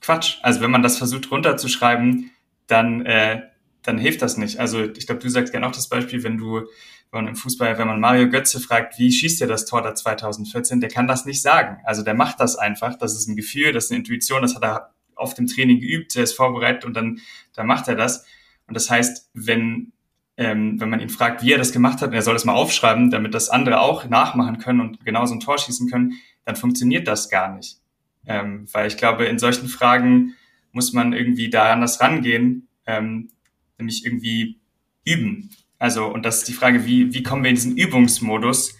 Quatsch. 0.00 0.38
Also 0.42 0.60
wenn 0.60 0.70
man 0.70 0.82
das 0.82 0.98
versucht 0.98 1.30
runterzuschreiben, 1.30 2.30
dann, 2.66 3.04
äh, 3.06 3.42
dann 3.82 3.98
hilft 3.98 4.22
das 4.22 4.36
nicht. 4.36 4.58
Also 4.58 4.84
ich 4.84 5.06
glaube, 5.06 5.22
du 5.22 5.28
sagst 5.28 5.52
gerne 5.52 5.66
auch 5.66 5.72
das 5.72 5.88
Beispiel, 5.88 6.22
wenn 6.22 6.38
du 6.38 6.66
wenn 7.10 7.24
man 7.24 7.28
im 7.28 7.36
Fußball, 7.36 7.78
wenn 7.78 7.86
man 7.86 8.00
Mario 8.00 8.28
Götze 8.28 8.60
fragt, 8.60 8.98
wie 8.98 9.12
schießt 9.12 9.40
er 9.40 9.46
das 9.46 9.64
Tor 9.64 9.82
da 9.82 9.94
2014, 9.94 10.80
der 10.80 10.90
kann 10.90 11.06
das 11.06 11.24
nicht 11.24 11.40
sagen. 11.40 11.78
Also 11.84 12.02
der 12.02 12.14
macht 12.14 12.40
das 12.40 12.56
einfach. 12.56 12.96
Das 12.98 13.14
ist 13.14 13.28
ein 13.28 13.36
Gefühl, 13.36 13.72
das 13.72 13.84
ist 13.84 13.90
eine 13.90 13.98
Intuition, 13.98 14.42
das 14.42 14.54
hat 14.54 14.64
er 14.64 14.94
auf 15.14 15.34
dem 15.34 15.46
Training 15.46 15.80
geübt, 15.80 16.14
der 16.14 16.24
ist 16.24 16.34
vorbereitet 16.34 16.84
und 16.84 16.94
dann, 16.94 17.20
dann 17.54 17.66
macht 17.66 17.88
er 17.88 17.94
das. 17.94 18.26
Und 18.66 18.74
das 18.74 18.90
heißt, 18.90 19.30
wenn, 19.32 19.92
ähm, 20.36 20.80
wenn 20.80 20.90
man 20.90 21.00
ihn 21.00 21.08
fragt, 21.08 21.42
wie 21.42 21.52
er 21.52 21.58
das 21.58 21.72
gemacht 21.72 22.02
hat, 22.02 22.08
und 22.08 22.14
er 22.14 22.22
soll 22.22 22.36
es 22.36 22.44
mal 22.44 22.54
aufschreiben, 22.54 23.10
damit 23.10 23.32
das 23.32 23.48
andere 23.48 23.80
auch 23.80 24.06
nachmachen 24.08 24.58
können 24.58 24.80
und 24.80 25.04
genauso 25.04 25.34
ein 25.34 25.40
Tor 25.40 25.58
schießen 25.58 25.88
können, 25.88 26.14
dann 26.44 26.56
funktioniert 26.56 27.08
das 27.08 27.30
gar 27.30 27.54
nicht. 27.54 27.78
Ähm, 28.26 28.66
weil 28.72 28.88
ich 28.88 28.96
glaube, 28.96 29.26
in 29.26 29.38
solchen 29.38 29.68
Fragen 29.68 30.34
muss 30.72 30.92
man 30.92 31.12
irgendwie 31.12 31.48
da 31.48 31.72
anders 31.72 32.00
rangehen, 32.00 32.68
ähm, 32.86 33.30
nämlich 33.78 34.04
irgendwie 34.04 34.60
üben. 35.04 35.50
Also, 35.78 36.06
und 36.06 36.24
das 36.24 36.38
ist 36.38 36.48
die 36.48 36.52
Frage, 36.52 36.86
wie, 36.86 37.14
wie 37.14 37.22
kommen 37.22 37.42
wir 37.42 37.50
in 37.50 37.56
diesen 37.56 37.76
Übungsmodus, 37.76 38.76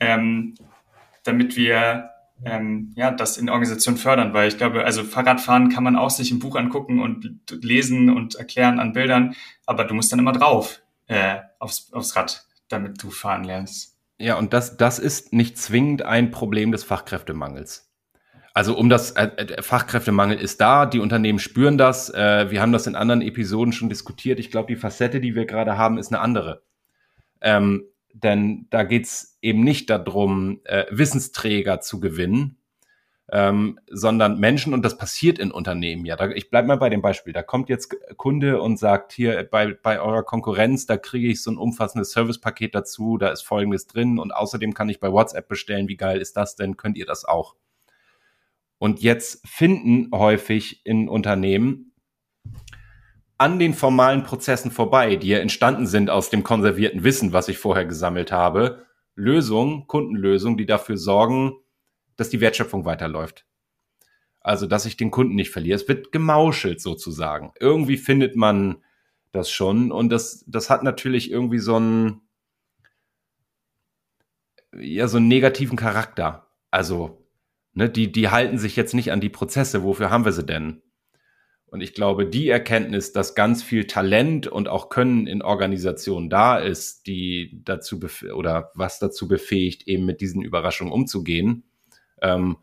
ähm, 0.00 0.54
damit 1.24 1.56
wir 1.56 2.10
ähm, 2.44 2.92
ja, 2.96 3.10
das 3.10 3.38
in 3.38 3.48
Organisation 3.48 3.96
fördern, 3.96 4.34
weil 4.34 4.48
ich 4.48 4.58
glaube, 4.58 4.84
also 4.84 5.04
Fahrradfahren 5.04 5.70
kann 5.70 5.84
man 5.84 5.96
auch 5.96 6.10
sich 6.10 6.30
im 6.30 6.38
Buch 6.38 6.56
angucken 6.56 7.00
und 7.00 7.40
lesen 7.62 8.10
und 8.10 8.34
erklären 8.34 8.78
an 8.78 8.92
Bildern, 8.92 9.34
aber 9.64 9.84
du 9.84 9.94
musst 9.94 10.12
dann 10.12 10.18
immer 10.18 10.32
drauf 10.32 10.82
äh, 11.06 11.38
aufs, 11.58 11.92
aufs 11.92 12.14
Rad, 12.16 12.46
damit 12.68 13.02
du 13.02 13.10
fahren 13.10 13.44
lernst. 13.44 13.96
Ja, 14.18 14.36
und 14.36 14.52
das, 14.52 14.76
das 14.76 14.98
ist 14.98 15.32
nicht 15.32 15.58
zwingend 15.58 16.02
ein 16.02 16.30
Problem 16.30 16.72
des 16.72 16.84
Fachkräftemangels. 16.84 17.85
Also 18.56 18.74
um 18.74 18.88
das 18.88 19.10
äh, 19.10 19.26
äh, 19.36 19.60
Fachkräftemangel 19.60 20.38
ist 20.38 20.62
da, 20.62 20.86
die 20.86 20.98
Unternehmen 20.98 21.38
spüren 21.38 21.76
das. 21.76 22.08
Äh, 22.08 22.50
wir 22.50 22.62
haben 22.62 22.72
das 22.72 22.86
in 22.86 22.96
anderen 22.96 23.20
Episoden 23.20 23.74
schon 23.74 23.90
diskutiert. 23.90 24.40
Ich 24.40 24.50
glaube, 24.50 24.68
die 24.68 24.80
Facette, 24.80 25.20
die 25.20 25.34
wir 25.34 25.44
gerade 25.44 25.76
haben, 25.76 25.98
ist 25.98 26.10
eine 26.10 26.22
andere. 26.22 26.62
Ähm, 27.42 27.84
denn 28.14 28.66
da 28.70 28.84
geht's 28.84 29.36
eben 29.42 29.62
nicht 29.62 29.90
darum, 29.90 30.62
äh, 30.64 30.86
Wissensträger 30.88 31.82
zu 31.82 32.00
gewinnen, 32.00 32.56
ähm, 33.30 33.78
sondern 33.90 34.40
Menschen, 34.40 34.72
und 34.72 34.82
das 34.82 34.96
passiert 34.96 35.38
in 35.38 35.50
Unternehmen 35.50 36.06
ja. 36.06 36.16
Da, 36.16 36.30
ich 36.30 36.48
bleib 36.48 36.64
mal 36.64 36.78
bei 36.78 36.88
dem 36.88 37.02
Beispiel. 37.02 37.34
Da 37.34 37.42
kommt 37.42 37.68
jetzt 37.68 37.94
Kunde 38.16 38.62
und 38.62 38.78
sagt, 38.78 39.12
hier 39.12 39.46
bei, 39.50 39.74
bei 39.74 40.00
eurer 40.00 40.22
Konkurrenz, 40.22 40.86
da 40.86 40.96
kriege 40.96 41.28
ich 41.28 41.42
so 41.42 41.50
ein 41.50 41.58
umfassendes 41.58 42.12
Servicepaket 42.12 42.74
dazu, 42.74 43.18
da 43.18 43.28
ist 43.28 43.42
folgendes 43.42 43.86
drin 43.86 44.18
und 44.18 44.32
außerdem 44.32 44.72
kann 44.72 44.88
ich 44.88 44.98
bei 44.98 45.12
WhatsApp 45.12 45.46
bestellen. 45.46 45.88
Wie 45.88 45.98
geil 45.98 46.22
ist 46.22 46.38
das 46.38 46.56
denn? 46.56 46.78
Könnt 46.78 46.96
ihr 46.96 47.04
das 47.04 47.26
auch? 47.26 47.54
Und 48.78 49.00
jetzt 49.00 49.46
finden 49.48 50.10
häufig 50.12 50.84
in 50.84 51.08
Unternehmen 51.08 51.92
an 53.38 53.58
den 53.58 53.74
formalen 53.74 54.22
Prozessen 54.22 54.70
vorbei, 54.70 55.16
die 55.16 55.28
ja 55.28 55.38
entstanden 55.38 55.86
sind 55.86 56.10
aus 56.10 56.30
dem 56.30 56.42
konservierten 56.42 57.04
Wissen, 57.04 57.32
was 57.32 57.48
ich 57.48 57.58
vorher 57.58 57.84
gesammelt 57.84 58.32
habe, 58.32 58.86
Lösungen, 59.14 59.86
Kundenlösungen, 59.86 60.56
die 60.56 60.66
dafür 60.66 60.96
sorgen, 60.96 61.54
dass 62.16 62.30
die 62.30 62.40
Wertschöpfung 62.40 62.84
weiterläuft. 62.84 63.46
Also, 64.40 64.66
dass 64.66 64.86
ich 64.86 64.96
den 64.96 65.10
Kunden 65.10 65.34
nicht 65.34 65.50
verliere. 65.50 65.76
Es 65.76 65.88
wird 65.88 66.12
gemauschelt 66.12 66.80
sozusagen. 66.80 67.52
Irgendwie 67.58 67.96
findet 67.96 68.36
man 68.36 68.82
das 69.32 69.50
schon 69.50 69.92
und 69.92 70.08
das, 70.10 70.44
das 70.46 70.70
hat 70.70 70.82
natürlich 70.82 71.30
irgendwie 71.30 71.58
so 71.58 71.76
einen, 71.76 72.20
ja, 74.72 75.08
so 75.08 75.16
einen 75.16 75.28
negativen 75.28 75.76
Charakter. 75.76 76.46
Also, 76.70 77.25
ne, 77.76 77.88
die, 77.88 78.10
die 78.10 78.30
halten 78.30 78.58
sich 78.58 78.74
jetzt 78.74 78.94
nicht 78.94 79.12
an 79.12 79.20
die 79.20 79.28
Prozesse. 79.28 79.84
Wofür 79.84 80.10
haben 80.10 80.24
wir 80.24 80.32
sie 80.32 80.44
denn? 80.44 80.82
Und 81.66 81.80
ich 81.80 81.94
glaube, 81.94 82.26
die 82.26 82.48
Erkenntnis, 82.48 83.12
dass 83.12 83.34
ganz 83.34 83.62
viel 83.62 83.86
Talent 83.86 84.46
und 84.46 84.68
auch 84.68 84.88
Können 84.88 85.26
in 85.26 85.42
Organisationen 85.42 86.30
da 86.30 86.58
ist, 86.58 87.06
die 87.06 87.60
dazu 87.64 88.00
oder 88.34 88.70
was 88.74 88.98
dazu 88.98 89.28
befähigt, 89.28 89.86
eben 89.86 90.06
mit 90.06 90.20
diesen 90.20 90.42
Überraschungen 90.42 90.92
umzugehen. 90.92 91.64
Ähm, 92.22 92.56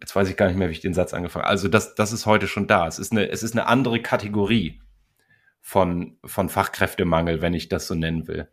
jetzt 0.00 0.16
weiß 0.16 0.30
ich 0.30 0.36
gar 0.36 0.46
nicht 0.46 0.56
mehr, 0.56 0.68
wie 0.68 0.72
ich 0.72 0.80
den 0.80 0.94
Satz 0.94 1.12
angefangen 1.12 1.44
habe. 1.44 1.50
Also 1.50 1.68
das, 1.68 1.94
das 1.94 2.12
ist 2.12 2.24
heute 2.24 2.46
schon 2.46 2.66
da. 2.66 2.86
Es 2.86 2.98
ist 2.98 3.12
eine, 3.12 3.28
es 3.28 3.42
ist 3.42 3.52
eine 3.52 3.66
andere 3.66 4.00
Kategorie 4.00 4.80
von, 5.60 6.18
von 6.24 6.48
Fachkräftemangel, 6.48 7.42
wenn 7.42 7.52
ich 7.52 7.68
das 7.68 7.88
so 7.88 7.94
nennen 7.94 8.26
will. 8.26 8.48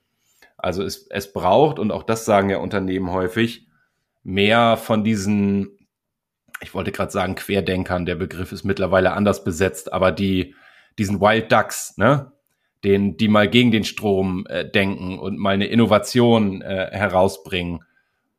Also 0.58 0.84
es, 0.84 1.08
es 1.10 1.32
braucht, 1.32 1.80
und 1.80 1.92
auch 1.92 2.04
das 2.04 2.26
sagen 2.26 2.50
ja 2.50 2.58
Unternehmen 2.58 3.12
häufig, 3.12 3.68
mehr 4.24 4.78
von 4.78 5.04
diesen 5.04 5.78
ich 6.62 6.74
wollte 6.74 6.92
gerade 6.92 7.12
sagen 7.12 7.36
Querdenkern, 7.36 8.06
der 8.06 8.16
Begriff 8.16 8.52
ist 8.52 8.64
mittlerweile 8.64 9.14
anders 9.14 9.44
besetzt, 9.44 9.92
aber 9.92 10.12
die, 10.12 10.56
diesen 11.00 11.20
Wild 11.20 11.52
Ducks, 11.52 11.98
ne, 11.98 12.32
den, 12.84 13.18
die 13.18 13.28
mal 13.28 13.50
gegen 13.50 13.72
den 13.72 13.84
Strom 13.84 14.46
äh, 14.48 14.70
denken 14.70 15.20
und 15.20 15.38
mal 15.38 15.54
eine 15.54 15.68
Innovation 15.68 16.62
äh, 16.62 16.90
herausbringen. 16.92 17.84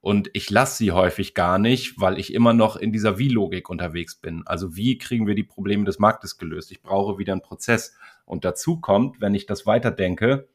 Und 0.01 0.31
ich 0.33 0.51
lasse 0.51 0.79
sie 0.79 0.91
häufig 0.91 1.35
gar 1.35 1.59
nicht, 1.59 2.01
weil 2.01 2.19
ich 2.19 2.35
immer 2.35 2.53
noch 2.53 2.75
in 2.75 2.91
dieser 2.91 3.19
Wie-Logik 3.19 3.69
unterwegs 3.69 4.17
bin. 4.17 4.43
Also 4.47 4.75
wie 4.75 4.99
kriegen 4.99 5.29
wir 5.29 5.37
die 5.37 5.45
Probleme 5.45 5.85
des 5.85 6.01
Marktes 6.01 6.39
gelöst? 6.39 6.73
Ich 6.73 6.83
brauche 6.83 7.19
wieder 7.19 7.33
einen 7.33 7.43
Prozess. 7.43 7.95
Und 8.25 8.45
dazu 8.45 8.81
kommt, 8.81 9.21
wenn 9.21 9.35
ich 9.35 9.47
das 9.47 9.65
weiterdenke, 9.65 10.49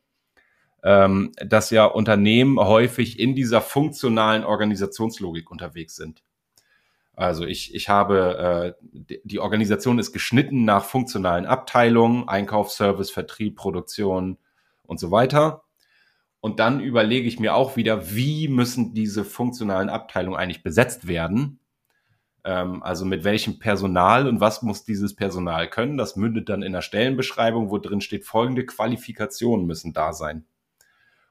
ähm, 0.83 1.31
dass 1.45 1.69
ja 1.69 1.85
Unternehmen 1.85 2.59
häufig 2.59 3.19
in 3.19 3.35
dieser 3.35 3.61
funktionalen 3.61 4.43
Organisationslogik 4.43 5.49
unterwegs 5.51 5.95
sind. 5.95 6.23
Also 7.17 7.45
ich, 7.45 7.73
ich 7.73 7.89
habe, 7.89 8.75
äh, 8.81 9.19
die 9.23 9.39
Organisation 9.39 9.97
ist 9.97 10.13
geschnitten 10.13 10.65
nach 10.65 10.85
funktionalen 10.85 11.47
Abteilungen, 11.47 12.27
Einkauf, 12.29 12.71
Service, 12.71 13.09
Vertrieb, 13.09 13.55
Produktion 13.55 14.37
und 14.83 14.99
so 14.99 15.09
weiter. 15.09 15.63
Und 16.39 16.59
dann 16.59 16.79
überlege 16.79 17.27
ich 17.27 17.39
mir 17.39 17.55
auch 17.55 17.75
wieder, 17.75 18.11
wie 18.15 18.47
müssen 18.47 18.93
diese 18.93 19.25
funktionalen 19.25 19.89
Abteilungen 19.89 20.37
eigentlich 20.37 20.61
besetzt 20.61 21.07
werden? 21.07 21.59
Ähm, 22.43 22.83
also 22.83 23.03
mit 23.03 23.23
welchem 23.23 23.57
Personal 23.57 24.27
und 24.27 24.39
was 24.39 24.61
muss 24.61 24.83
dieses 24.85 25.15
Personal 25.15 25.69
können? 25.71 25.97
Das 25.97 26.17
mündet 26.17 26.49
dann 26.49 26.61
in 26.61 26.73
der 26.73 26.83
Stellenbeschreibung, 26.83 27.71
wo 27.71 27.79
drin 27.79 27.99
steht, 27.99 28.25
folgende 28.25 28.63
Qualifikationen 28.63 29.65
müssen 29.65 29.91
da 29.91 30.13
sein. 30.13 30.45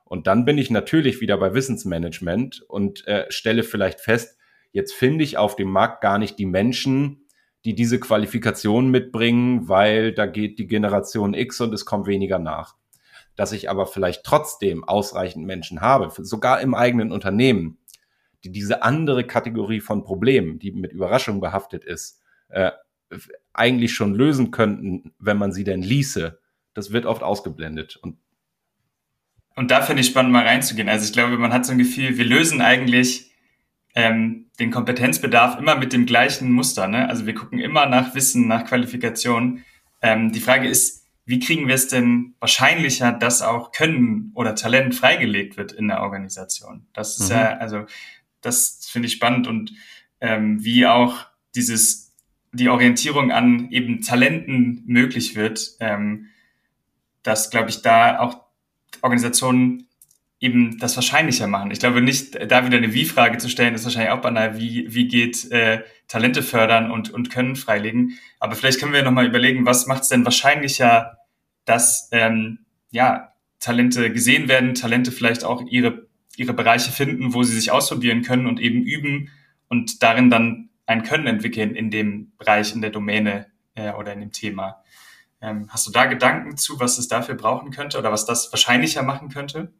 Und 0.07 0.27
dann 0.27 0.45
bin 0.45 0.57
ich 0.57 0.71
natürlich 0.71 1.21
wieder 1.21 1.37
bei 1.37 1.53
Wissensmanagement 1.53 2.63
und 2.63 3.07
äh, 3.07 3.27
stelle 3.29 3.63
vielleicht 3.63 4.01
fest, 4.01 4.37
Jetzt 4.77 4.93
finde 4.93 5.25
ich 5.25 5.39
auf 5.39 5.57
dem 5.57 5.71
Markt 5.71 6.03
gar 6.03 6.19
nicht 6.19 6.39
die 6.39 6.45
Menschen, 6.45 7.25
die 7.65 7.75
diese 7.75 7.99
Qualifikation 7.99 8.91
mitbringen, 8.91 9.71
weil 9.71 10.13
da 10.13 10.27
geht 10.27 10.59
die 10.59 10.67
Generation 10.67 11.33
X 11.33 11.63
und 11.63 11.73
es 11.73 11.87
kommt 11.87 12.07
weniger 12.07 12.39
nach. 12.39 12.77
Dass 13.37 13.52
ich 13.52 13.71
aber 13.71 13.87
vielleicht 13.87 14.25
trotzdem 14.25 14.85
ausreichend 14.85 15.47
Menschen 15.47 15.80
habe, 15.80 16.13
sogar 16.23 16.61
im 16.61 16.75
eigenen 16.75 17.11
Unternehmen, 17.11 17.78
die 18.45 18.52
diese 18.52 18.83
andere 18.83 19.25
Kategorie 19.25 19.80
von 19.80 20.04
Problemen, 20.04 20.59
die 20.59 20.73
mit 20.73 20.93
Überraschung 20.93 21.41
behaftet 21.41 21.83
ist, 21.83 22.21
äh, 22.49 22.73
eigentlich 23.54 23.95
schon 23.95 24.15
lösen 24.15 24.50
könnten, 24.50 25.15
wenn 25.19 25.39
man 25.39 25.52
sie 25.52 25.65
denn 25.65 25.80
ließe. 25.80 26.39
Das 26.75 26.93
wird 26.93 27.07
oft 27.07 27.23
ausgeblendet. 27.23 27.97
Und 27.97 28.19
und 29.56 29.71
da 29.71 29.82
finde 29.82 30.02
ich 30.02 30.08
spannend, 30.08 30.32
mal 30.32 30.47
reinzugehen. 30.47 30.88
Also 30.88 31.06
ich 31.06 31.12
glaube, 31.12 31.36
man 31.38 31.52
hat 31.52 31.66
so 31.66 31.73
ein 31.73 31.78
Gefühl, 31.78 32.19
wir 32.19 32.25
lösen 32.25 32.60
eigentlich 32.60 33.32
ähm, 33.95 34.47
den 34.60 34.71
Kompetenzbedarf 34.71 35.58
immer 35.58 35.76
mit 35.76 35.92
dem 35.95 36.04
gleichen 36.06 36.52
Muster. 36.52 36.86
Ne? 36.86 37.08
Also 37.08 37.26
wir 37.26 37.34
gucken 37.34 37.58
immer 37.58 37.86
nach 37.86 38.14
Wissen, 38.14 38.47
nach 38.47 38.66
Qualifikation. 38.66 39.64
Ähm, 40.02 40.30
die 40.30 40.40
Frage 40.40 40.69
ist, 40.69 41.06
wie 41.25 41.40
kriegen 41.40 41.66
wir 41.66 41.75
es 41.75 41.88
denn 41.88 42.34
wahrscheinlicher, 42.38 43.12
dass 43.12 43.42
auch 43.42 43.73
Können 43.73 44.30
oder 44.34 44.54
Talent 44.54 44.95
freigelegt 44.95 45.56
wird 45.56 45.73
in 45.73 45.88
der 45.88 46.02
Organisation? 46.02 46.86
Das 46.92 47.19
ist 47.19 47.30
mhm. 47.30 47.36
ja, 47.36 47.56
also 47.56 47.86
das 48.42 48.86
finde 48.90 49.06
ich 49.08 49.14
spannend 49.14 49.49
und 49.49 49.73
ähm, 50.21 50.62
wie 50.62 50.86
auch 50.86 51.26
dieses 51.54 52.14
die 52.52 52.69
Orientierung 52.69 53.32
an 53.32 53.71
eben 53.71 54.02
Talenten 54.02 54.82
möglich 54.86 55.34
wird, 55.34 55.76
ähm, 55.80 56.28
dass 57.23 57.50
glaube 57.50 57.71
ich 57.71 57.82
da 57.82 58.21
auch 58.21 58.46
Organisationen 59.02 59.87
eben 60.39 60.78
das 60.78 60.97
wahrscheinlicher 60.97 61.47
machen. 61.47 61.71
Ich 61.71 61.80
glaube 61.80 62.02
nicht, 62.02 62.35
da 62.50 62.67
wieder 62.67 62.76
eine 62.76 62.93
Wie-Frage 62.93 63.39
zu 63.39 63.49
stellen, 63.49 63.75
ist 63.75 63.85
wahrscheinlich 63.85 64.13
auch 64.13 64.21
banal, 64.21 64.59
wie, 64.59 64.87
wie 64.95 65.09
geht 65.09 65.50
äh, 65.50 65.82
Talente 66.09 66.43
fördern 66.43 66.91
und, 66.91 67.11
und 67.11 67.30
Können 67.30 67.56
freilegen. 67.56 68.19
Aber 68.39 68.54
vielleicht 68.54 68.78
können 68.78 68.93
wir 68.93 69.02
nochmal 69.02 69.26
überlegen, 69.26 69.65
was 69.65 69.87
macht 69.87 70.02
es 70.02 70.09
denn 70.09 70.25
wahrscheinlicher, 70.25 71.19
dass 71.65 72.09
ähm, 72.13 72.61
ja, 72.91 73.32
Talente 73.61 74.13
gesehen 74.13 74.49
werden, 74.49 74.75
Talente 74.75 75.11
vielleicht 75.11 75.43
auch 75.43 75.63
ihre, 75.69 76.06
ihre 76.37 76.52
Bereiche 76.52 76.93
finden, 76.93 77.32
wo 77.32 77.43
sie 77.43 77.54
sich 77.54 77.71
ausprobieren 77.71 78.23
können 78.23 78.47
und 78.47 78.61
eben 78.61 78.82
üben 78.82 79.30
und 79.69 80.02
darin 80.02 80.28
dann 80.28 80.69
ein 80.85 81.02
Können 81.02 81.26
entwickeln 81.26 81.75
in 81.75 81.91
dem 81.91 82.32
Bereich, 82.39 82.75
in 82.75 82.82
der 82.82 82.91
Domäne 82.91 83.47
äh, 83.75 83.93
oder 83.93 84.13
in 84.13 84.21
dem 84.21 84.32
Thema. 84.32 84.82
Ähm, 85.41 85.69
hast 85.69 85.87
du 85.87 85.93
da 85.93 86.07
Gedanken 86.07 86.57
zu, 86.57 86.81
was 86.81 86.99
es 86.99 87.09
dafür 87.09 87.35
brauchen 87.35 87.71
könnte 87.71 87.99
oder 87.99 88.11
was 88.11 88.27
das 88.27 88.51
wahrscheinlicher 88.53 89.03
machen 89.03 89.29
könnte? 89.29 89.73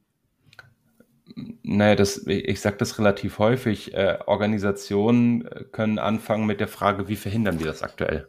naja, 1.62 1.97
das, 1.97 2.27
ich 2.27 2.61
sage 2.61 2.77
das 2.79 2.99
relativ 2.99 3.38
häufig, 3.38 3.92
äh, 3.95 4.19
Organisationen 4.27 5.47
äh, 5.47 5.64
können 5.71 5.99
anfangen 5.99 6.47
mit 6.47 6.61
der 6.61 6.69
Frage, 6.69 7.09
wie 7.09 7.16
verhindern 7.16 7.59
wir 7.59 7.66
das 7.66 7.83
aktuell? 7.83 8.29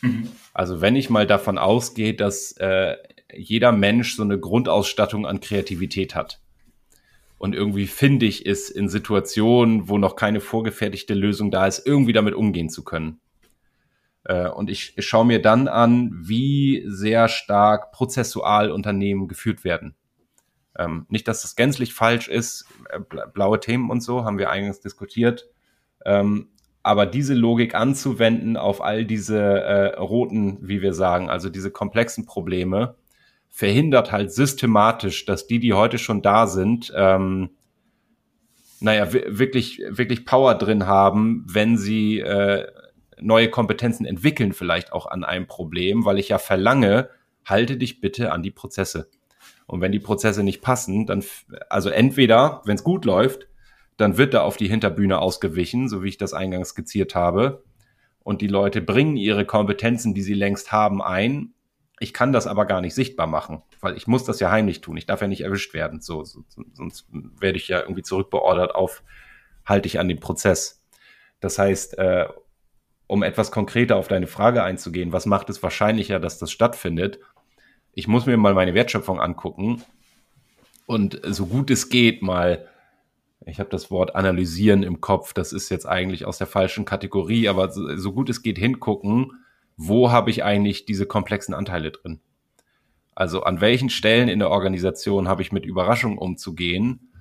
Mhm. 0.00 0.28
Also 0.54 0.80
wenn 0.80 0.96
ich 0.96 1.10
mal 1.10 1.26
davon 1.26 1.58
ausgehe, 1.58 2.14
dass 2.14 2.52
äh, 2.52 2.96
jeder 3.34 3.72
Mensch 3.72 4.16
so 4.16 4.22
eine 4.22 4.38
Grundausstattung 4.38 5.26
an 5.26 5.40
Kreativität 5.40 6.14
hat 6.14 6.40
und 7.38 7.54
irgendwie 7.54 7.86
findig 7.86 8.46
ist 8.46 8.70
in 8.70 8.88
Situationen, 8.88 9.88
wo 9.88 9.98
noch 9.98 10.16
keine 10.16 10.40
vorgefertigte 10.40 11.14
Lösung 11.14 11.50
da 11.50 11.66
ist, 11.66 11.86
irgendwie 11.86 12.12
damit 12.12 12.34
umgehen 12.34 12.70
zu 12.70 12.84
können. 12.84 13.20
Äh, 14.26 14.48
und 14.48 14.70
ich, 14.70 14.94
schaue 14.98 15.24
mir 15.24 15.40
dann 15.40 15.68
an, 15.68 16.10
wie 16.12 16.84
sehr 16.86 17.28
stark 17.28 17.92
prozessual 17.92 18.70
Unternehmen 18.70 19.28
geführt 19.28 19.62
werden. 19.64 19.94
Ähm, 20.76 21.06
nicht, 21.08 21.28
dass 21.28 21.42
das 21.42 21.56
gänzlich 21.56 21.94
falsch 21.94 22.28
ist, 22.28 22.66
äh, 22.90 23.00
blaue 23.32 23.60
Themen 23.60 23.90
und 23.90 24.02
so, 24.02 24.24
haben 24.24 24.38
wir 24.38 24.50
eingangs 24.50 24.80
diskutiert. 24.80 25.48
Ähm, 26.04 26.48
aber 26.82 27.06
diese 27.06 27.34
Logik 27.34 27.74
anzuwenden 27.74 28.56
auf 28.56 28.80
all 28.80 29.04
diese 29.04 29.40
äh, 29.40 29.98
roten, 29.98 30.58
wie 30.60 30.82
wir 30.82 30.92
sagen, 30.92 31.30
also 31.30 31.48
diese 31.48 31.70
komplexen 31.70 32.26
Probleme, 32.26 32.96
verhindert 33.48 34.12
halt 34.12 34.32
systematisch, 34.32 35.24
dass 35.24 35.46
die, 35.46 35.60
die 35.60 35.72
heute 35.72 35.98
schon 35.98 36.20
da 36.20 36.46
sind, 36.46 36.92
ähm, 36.94 37.50
naja, 38.80 39.12
wirklich, 39.12 39.82
wirklich 39.88 40.26
Power 40.26 40.54
drin 40.54 40.86
haben, 40.86 41.44
wenn 41.48 41.78
sie 41.78 42.20
äh, 42.20 42.66
neue 43.20 43.50
Kompetenzen 43.50 44.06
entwickeln, 44.06 44.52
vielleicht 44.52 44.92
auch 44.92 45.06
an 45.06 45.24
einem 45.24 45.46
Problem, 45.46 46.04
weil 46.04 46.18
ich 46.18 46.28
ja 46.28 46.38
verlange, 46.38 47.10
halte 47.44 47.76
dich 47.76 48.00
bitte 48.00 48.32
an 48.32 48.42
die 48.42 48.50
Prozesse. 48.50 49.08
Und 49.66 49.80
wenn 49.80 49.92
die 49.92 50.00
Prozesse 50.00 50.42
nicht 50.42 50.62
passen, 50.62 51.06
dann, 51.06 51.24
also 51.68 51.90
entweder, 51.90 52.62
wenn 52.64 52.76
es 52.76 52.84
gut 52.84 53.04
läuft, 53.04 53.48
dann 53.96 54.18
wird 54.18 54.34
da 54.34 54.42
auf 54.42 54.56
die 54.56 54.68
Hinterbühne 54.68 55.18
ausgewichen, 55.18 55.88
so 55.88 56.02
wie 56.02 56.08
ich 56.08 56.18
das 56.18 56.34
eingangs 56.34 56.70
skizziert 56.70 57.14
habe. 57.14 57.64
Und 58.22 58.42
die 58.42 58.48
Leute 58.48 58.80
bringen 58.82 59.16
ihre 59.16 59.44
Kompetenzen, 59.44 60.14
die 60.14 60.22
sie 60.22 60.34
längst 60.34 60.72
haben, 60.72 61.00
ein. 61.02 61.54
Ich 61.98 62.12
kann 62.12 62.32
das 62.32 62.46
aber 62.46 62.66
gar 62.66 62.80
nicht 62.80 62.94
sichtbar 62.94 63.26
machen, 63.26 63.62
weil 63.80 63.96
ich 63.96 64.06
muss 64.06 64.24
das 64.24 64.38
ja 64.38 64.50
heimlich 64.50 64.82
tun. 64.82 64.96
Ich 64.98 65.06
darf 65.06 65.22
ja 65.22 65.28
nicht 65.28 65.40
erwischt 65.40 65.72
werden. 65.72 66.00
So, 66.00 66.24
so 66.24 66.44
sonst 66.74 67.06
werde 67.40 67.56
ich 67.56 67.68
ja 67.68 67.80
irgendwie 67.80 68.02
zurückbeordert 68.02 68.74
auf, 68.74 69.02
halte 69.64 69.86
ich 69.86 69.98
an 69.98 70.08
den 70.08 70.20
Prozess. 70.20 70.84
Das 71.40 71.58
heißt, 71.58 71.96
äh, 71.98 72.26
um 73.06 73.22
etwas 73.22 73.50
konkreter 73.50 73.96
auf 73.96 74.08
deine 74.08 74.26
Frage 74.26 74.62
einzugehen, 74.62 75.12
was 75.12 75.26
macht 75.26 75.48
es 75.50 75.62
wahrscheinlicher, 75.62 76.18
dass 76.20 76.38
das 76.38 76.50
stattfindet? 76.50 77.20
ich 77.96 78.06
muss 78.06 78.26
mir 78.26 78.36
mal 78.36 78.54
meine 78.54 78.74
Wertschöpfung 78.74 79.20
angucken 79.20 79.82
und 80.84 81.18
so 81.24 81.46
gut 81.46 81.70
es 81.70 81.88
geht 81.88 82.22
mal, 82.22 82.68
ich 83.46 83.58
habe 83.58 83.70
das 83.70 83.90
Wort 83.90 84.14
analysieren 84.14 84.82
im 84.82 85.00
Kopf, 85.00 85.32
das 85.32 85.52
ist 85.52 85.70
jetzt 85.70 85.86
eigentlich 85.86 86.26
aus 86.26 86.36
der 86.38 86.46
falschen 86.46 86.84
Kategorie, 86.84 87.48
aber 87.48 87.70
so, 87.72 87.96
so 87.96 88.12
gut 88.12 88.28
es 88.28 88.42
geht 88.42 88.58
hingucken, 88.58 89.32
wo 89.78 90.12
habe 90.12 90.30
ich 90.30 90.44
eigentlich 90.44 90.84
diese 90.84 91.06
komplexen 91.06 91.54
Anteile 91.54 91.90
drin? 91.90 92.20
Also 93.14 93.42
an 93.42 93.62
welchen 93.62 93.88
Stellen 93.88 94.28
in 94.28 94.40
der 94.40 94.50
Organisation 94.50 95.26
habe 95.26 95.40
ich 95.40 95.50
mit 95.50 95.64
Überraschungen 95.64 96.18
umzugehen 96.18 97.12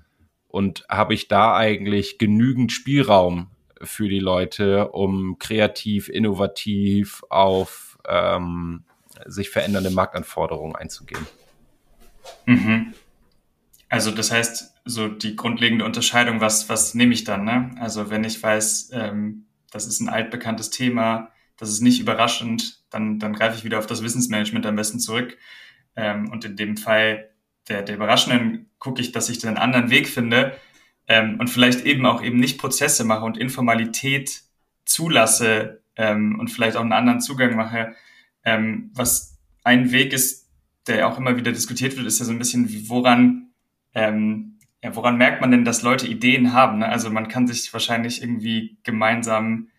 und 0.49 0.85
habe 0.89 1.13
ich 1.13 1.29
da 1.29 1.55
eigentlich 1.55 2.17
genügend 2.17 2.73
Spielraum 2.73 3.47
für 3.81 4.09
die 4.09 4.19
Leute, 4.19 4.89
um 4.89 5.37
kreativ, 5.39 6.09
innovativ 6.09 7.23
auf 7.29 7.97
ähm, 8.07 8.83
sich 9.25 9.49
verändernde 9.49 9.91
Marktanforderungen 9.91 10.75
einzugehen? 10.75 11.25
Mhm. 12.45 12.93
Also 13.89 14.11
das 14.11 14.31
heißt, 14.31 14.73
so 14.85 15.07
die 15.07 15.35
grundlegende 15.35 15.85
Unterscheidung, 15.85 16.41
was, 16.41 16.69
was 16.69 16.93
nehme 16.93 17.13
ich 17.13 17.23
dann? 17.23 17.45
Ne? 17.45 17.71
Also 17.79 18.09
wenn 18.09 18.23
ich 18.23 18.41
weiß, 18.41 18.91
ähm, 18.93 19.45
das 19.71 19.87
ist 19.87 19.99
ein 19.99 20.09
altbekanntes 20.09 20.69
Thema, 20.69 21.31
das 21.57 21.69
ist 21.69 21.81
nicht 21.81 21.99
überraschend, 21.99 22.83
dann, 22.89 23.19
dann 23.19 23.33
greife 23.33 23.57
ich 23.57 23.63
wieder 23.63 23.79
auf 23.79 23.87
das 23.87 24.03
Wissensmanagement 24.03 24.65
am 24.65 24.75
besten 24.75 24.99
zurück. 24.99 25.37
Ähm, 25.95 26.29
und 26.29 26.45
in 26.45 26.55
dem 26.55 26.77
Fall 26.77 27.29
der, 27.69 27.81
der 27.81 27.95
Überraschenden 27.95 28.69
gucke 28.79 29.01
ich, 29.01 29.11
dass 29.11 29.29
ich 29.29 29.39
den 29.39 29.57
anderen 29.57 29.89
Weg 29.89 30.07
finde 30.07 30.55
ähm, 31.07 31.39
und 31.39 31.49
vielleicht 31.49 31.85
eben 31.85 32.05
auch 32.05 32.23
eben 32.23 32.39
nicht 32.39 32.59
Prozesse 32.59 33.03
mache 33.03 33.25
und 33.25 33.37
Informalität 33.37 34.43
zulasse 34.85 35.81
ähm, 35.95 36.39
und 36.39 36.49
vielleicht 36.49 36.77
auch 36.77 36.81
einen 36.81 36.93
anderen 36.93 37.21
Zugang 37.21 37.55
mache. 37.55 37.95
Ähm, 38.43 38.91
was 38.93 39.37
ein 39.63 39.91
Weg 39.91 40.13
ist, 40.13 40.49
der 40.87 41.07
auch 41.07 41.17
immer 41.17 41.37
wieder 41.37 41.51
diskutiert 41.51 41.95
wird, 41.95 42.05
ist 42.05 42.19
ja 42.19 42.25
so 42.25 42.31
ein 42.31 42.37
bisschen, 42.37 42.69
woran, 42.89 43.49
ähm, 43.93 44.59
ja, 44.83 44.95
woran 44.95 45.17
merkt 45.17 45.41
man 45.41 45.51
denn, 45.51 45.65
dass 45.65 45.81
Leute 45.81 46.07
Ideen 46.07 46.53
haben? 46.53 46.79
Ne? 46.79 46.89
Also 46.89 47.09
man 47.09 47.27
kann 47.27 47.47
sich 47.47 47.71
wahrscheinlich 47.73 48.21
irgendwie 48.21 48.77
gemeinsam, 48.83 49.69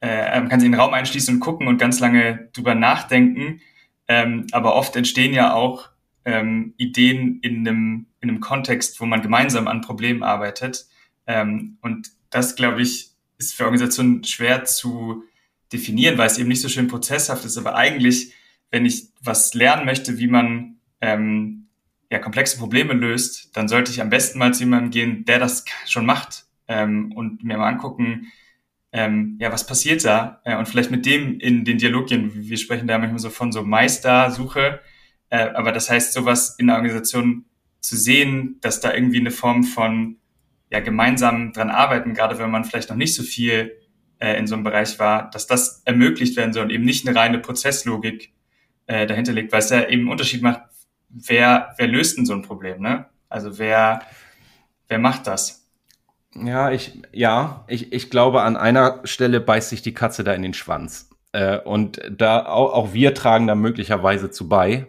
äh, 0.00 0.38
man 0.40 0.48
kann 0.48 0.60
sich 0.60 0.66
in 0.66 0.72
den 0.72 0.80
Raum 0.80 0.92
einschließen 0.92 1.34
und 1.34 1.40
gucken 1.40 1.66
und 1.66 1.78
ganz 1.78 2.00
lange 2.00 2.50
drüber 2.52 2.74
nachdenken. 2.74 3.60
Ähm, 4.08 4.46
aber 4.52 4.74
oft 4.74 4.96
entstehen 4.96 5.32
ja 5.32 5.54
auch 5.54 5.88
ähm, 6.24 6.74
Ideen 6.76 7.40
in 7.40 7.66
einem, 7.66 8.06
in 8.20 8.30
einem 8.30 8.40
Kontext, 8.40 9.00
wo 9.00 9.06
man 9.06 9.22
gemeinsam 9.22 9.68
an 9.68 9.80
Problemen 9.80 10.22
arbeitet. 10.22 10.86
Ähm, 11.26 11.78
und 11.80 12.10
das, 12.30 12.56
glaube 12.56 12.82
ich, 12.82 13.10
ist 13.38 13.54
für 13.54 13.64
Organisationen 13.64 14.24
schwer 14.24 14.64
zu 14.64 15.24
definieren, 15.72 16.18
weil 16.18 16.26
es 16.26 16.38
eben 16.38 16.48
nicht 16.48 16.60
so 16.60 16.68
schön 16.68 16.88
prozesshaft 16.88 17.44
ist. 17.44 17.56
Aber 17.56 17.74
eigentlich, 17.74 18.34
wenn 18.70 18.86
ich 18.86 19.08
was 19.22 19.54
lernen 19.54 19.84
möchte, 19.84 20.18
wie 20.18 20.26
man 20.26 20.76
ähm, 21.00 21.66
ja, 22.10 22.18
komplexe 22.18 22.58
Probleme 22.58 22.92
löst, 22.92 23.56
dann 23.56 23.68
sollte 23.68 23.90
ich 23.92 24.00
am 24.00 24.10
besten 24.10 24.38
mal 24.38 24.52
zu 24.52 24.64
jemandem 24.64 24.90
gehen, 24.90 25.24
der 25.24 25.38
das 25.38 25.64
schon 25.86 26.06
macht 26.06 26.44
ähm, 26.68 27.12
und 27.12 27.44
mir 27.44 27.56
mal 27.56 27.68
angucken, 27.68 28.26
ähm, 28.92 29.38
ja, 29.40 29.52
was 29.52 29.66
passiert 29.66 30.04
da? 30.04 30.40
Äh, 30.44 30.56
und 30.56 30.68
vielleicht 30.68 30.90
mit 30.90 31.06
dem 31.06 31.38
in 31.38 31.64
den 31.64 31.78
Dialog 31.78 32.08
gehen. 32.08 32.32
Wir 32.34 32.58
sprechen 32.58 32.88
da 32.88 32.98
manchmal 32.98 33.20
so 33.20 33.30
von 33.30 33.52
so 33.52 33.62
Meistersuche. 33.62 34.80
Äh, 35.30 35.48
aber 35.54 35.72
das 35.72 35.88
heißt, 35.88 36.12
sowas 36.12 36.56
in 36.58 36.66
der 36.66 36.76
Organisation 36.76 37.46
zu 37.80 37.96
sehen, 37.96 38.58
dass 38.60 38.80
da 38.80 38.92
irgendwie 38.92 39.20
eine 39.20 39.30
Form 39.30 39.64
von 39.64 40.16
ja, 40.70 40.80
gemeinsam 40.80 41.52
dran 41.52 41.70
arbeiten, 41.70 42.14
gerade 42.14 42.38
wenn 42.38 42.50
man 42.50 42.64
vielleicht 42.64 42.90
noch 42.90 42.96
nicht 42.96 43.14
so 43.14 43.22
viel 43.22 43.72
äh, 44.18 44.38
in 44.38 44.46
so 44.46 44.54
einem 44.54 44.64
Bereich 44.64 44.98
war, 44.98 45.30
dass 45.30 45.46
das 45.46 45.82
ermöglicht 45.84 46.36
werden 46.36 46.52
soll 46.52 46.64
und 46.64 46.70
eben 46.70 46.84
nicht 46.84 47.06
eine 47.06 47.18
reine 47.18 47.38
Prozesslogik 47.38 48.32
äh, 48.86 49.06
dahinter 49.06 49.32
liegt, 49.32 49.52
weil 49.52 49.60
es 49.60 49.70
ja 49.70 49.88
eben 49.88 50.02
einen 50.02 50.10
Unterschied 50.10 50.42
macht, 50.42 50.62
wer, 51.08 51.74
wer 51.76 51.86
löst 51.88 52.18
denn 52.18 52.26
so 52.26 52.34
ein 52.34 52.42
Problem, 52.42 52.80
ne? 52.82 53.06
Also 53.28 53.58
wer, 53.58 54.02
wer 54.88 54.98
macht 54.98 55.26
das? 55.26 55.68
Ja, 56.34 56.70
ich, 56.70 57.00
ja, 57.12 57.64
ich, 57.68 57.92
ich 57.92 58.10
glaube, 58.10 58.42
an 58.42 58.56
einer 58.56 59.00
Stelle 59.04 59.40
beißt 59.40 59.70
sich 59.70 59.82
die 59.82 59.94
Katze 59.94 60.22
da 60.22 60.32
in 60.32 60.42
den 60.42 60.54
Schwanz. 60.54 61.10
Äh, 61.32 61.58
und 61.58 62.00
da 62.10 62.46
auch, 62.46 62.72
auch 62.72 62.92
wir 62.92 63.14
tragen 63.14 63.46
da 63.46 63.54
möglicherweise 63.54 64.30
zu 64.30 64.48
bei. 64.48 64.86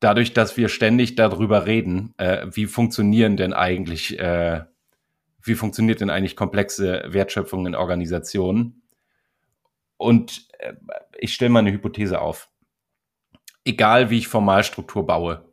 Dadurch, 0.00 0.32
dass 0.34 0.56
wir 0.56 0.68
ständig 0.68 1.14
darüber 1.14 1.66
reden, 1.66 2.14
äh, 2.18 2.46
wie 2.50 2.66
funktionieren 2.66 3.36
denn 3.36 3.52
eigentlich, 3.52 4.18
äh, 4.18 4.64
wie 5.42 5.54
funktioniert 5.54 6.00
denn 6.00 6.10
eigentlich 6.10 6.36
komplexe 6.36 7.04
Wertschöpfung 7.08 7.66
in 7.66 7.74
Organisationen? 7.74 8.82
Und 9.96 10.48
äh, 10.58 10.74
ich 11.18 11.32
stelle 11.32 11.50
mal 11.50 11.60
eine 11.60 11.72
Hypothese 11.72 12.20
auf. 12.20 12.50
Egal 13.64 14.10
wie 14.10 14.18
ich 14.18 14.28
Formalstruktur 14.28 15.06
baue, 15.06 15.46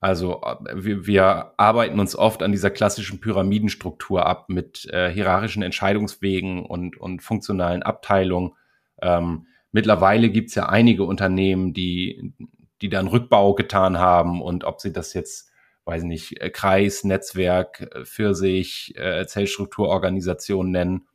also 0.00 0.42
wir, 0.72 1.06
wir 1.06 1.52
arbeiten 1.56 1.98
uns 1.98 2.14
oft 2.16 2.42
an 2.42 2.52
dieser 2.52 2.70
klassischen 2.70 3.20
Pyramidenstruktur 3.20 4.26
ab 4.26 4.48
mit 4.48 4.86
äh, 4.92 5.10
hierarchischen 5.10 5.62
Entscheidungswegen 5.62 6.64
und, 6.64 6.96
und 6.96 7.22
funktionalen 7.22 7.82
Abteilungen. 7.82 8.52
Ähm, 9.00 9.46
mittlerweile 9.72 10.30
gibt 10.30 10.50
es 10.50 10.54
ja 10.54 10.68
einige 10.68 11.04
Unternehmen, 11.04 11.72
die, 11.72 12.34
die 12.82 12.88
dann 12.88 13.08
Rückbau 13.08 13.54
getan 13.54 13.98
haben 13.98 14.42
und 14.42 14.64
ob 14.64 14.80
sie 14.80 14.92
das 14.92 15.14
jetzt, 15.14 15.50
weiß 15.84 16.02
nicht, 16.04 16.40
äh, 16.40 16.50
Kreis, 16.50 17.04
Netzwerk, 17.04 17.90
äh, 17.94 18.04
für 18.04 18.34
sich, 18.34 18.94
äh, 18.96 19.26
Zellstrukturorganisation 19.26 20.70
nennen. 20.70 21.08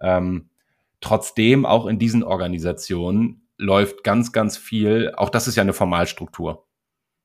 Ähm, 0.00 0.50
trotzdem, 1.00 1.66
auch 1.66 1.86
in 1.86 1.98
diesen 1.98 2.22
Organisationen 2.22 3.48
läuft 3.56 4.04
ganz, 4.04 4.32
ganz 4.32 4.56
viel, 4.56 5.12
auch 5.16 5.30
das 5.30 5.48
ist 5.48 5.56
ja 5.56 5.62
eine 5.62 5.72
Formalstruktur 5.72 6.68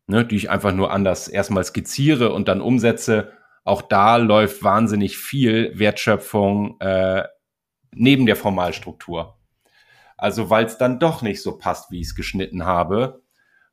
ne, 0.07 0.25
die 0.25 0.35
ich 0.35 0.49
einfach 0.49 0.73
nur 0.73 0.91
anders 0.91 1.27
erstmal 1.27 1.63
skizziere 1.63 2.33
und 2.33 2.47
dann 2.47 2.61
umsetze. 2.61 3.31
Auch 3.63 3.81
da 3.81 4.17
läuft 4.17 4.63
wahnsinnig 4.63 5.17
viel 5.17 5.71
Wertschöpfung 5.77 6.79
äh, 6.81 7.23
neben 7.91 8.25
der 8.25 8.35
Formalstruktur. 8.35 9.37
Also 10.17 10.49
weil 10.49 10.65
es 10.65 10.77
dann 10.77 10.99
doch 10.99 11.21
nicht 11.21 11.41
so 11.41 11.57
passt, 11.57 11.91
wie 11.91 12.01
ich 12.01 12.07
es 12.07 12.15
geschnitten 12.15 12.65
habe. 12.65 13.23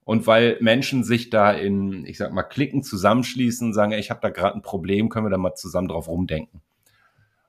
Und 0.04 0.26
weil 0.26 0.56
Menschen 0.60 1.04
sich 1.04 1.30
da 1.30 1.52
in, 1.52 2.04
ich 2.06 2.18
sag 2.18 2.32
mal, 2.32 2.42
Klicken 2.42 2.82
zusammenschließen, 2.82 3.72
sagen, 3.72 3.92
ey, 3.92 4.00
ich 4.00 4.10
habe 4.10 4.20
da 4.20 4.30
gerade 4.30 4.56
ein 4.56 4.62
Problem, 4.62 5.08
können 5.08 5.26
wir 5.26 5.30
da 5.30 5.38
mal 5.38 5.54
zusammen 5.54 5.88
drauf 5.88 6.08
rumdenken. 6.08 6.62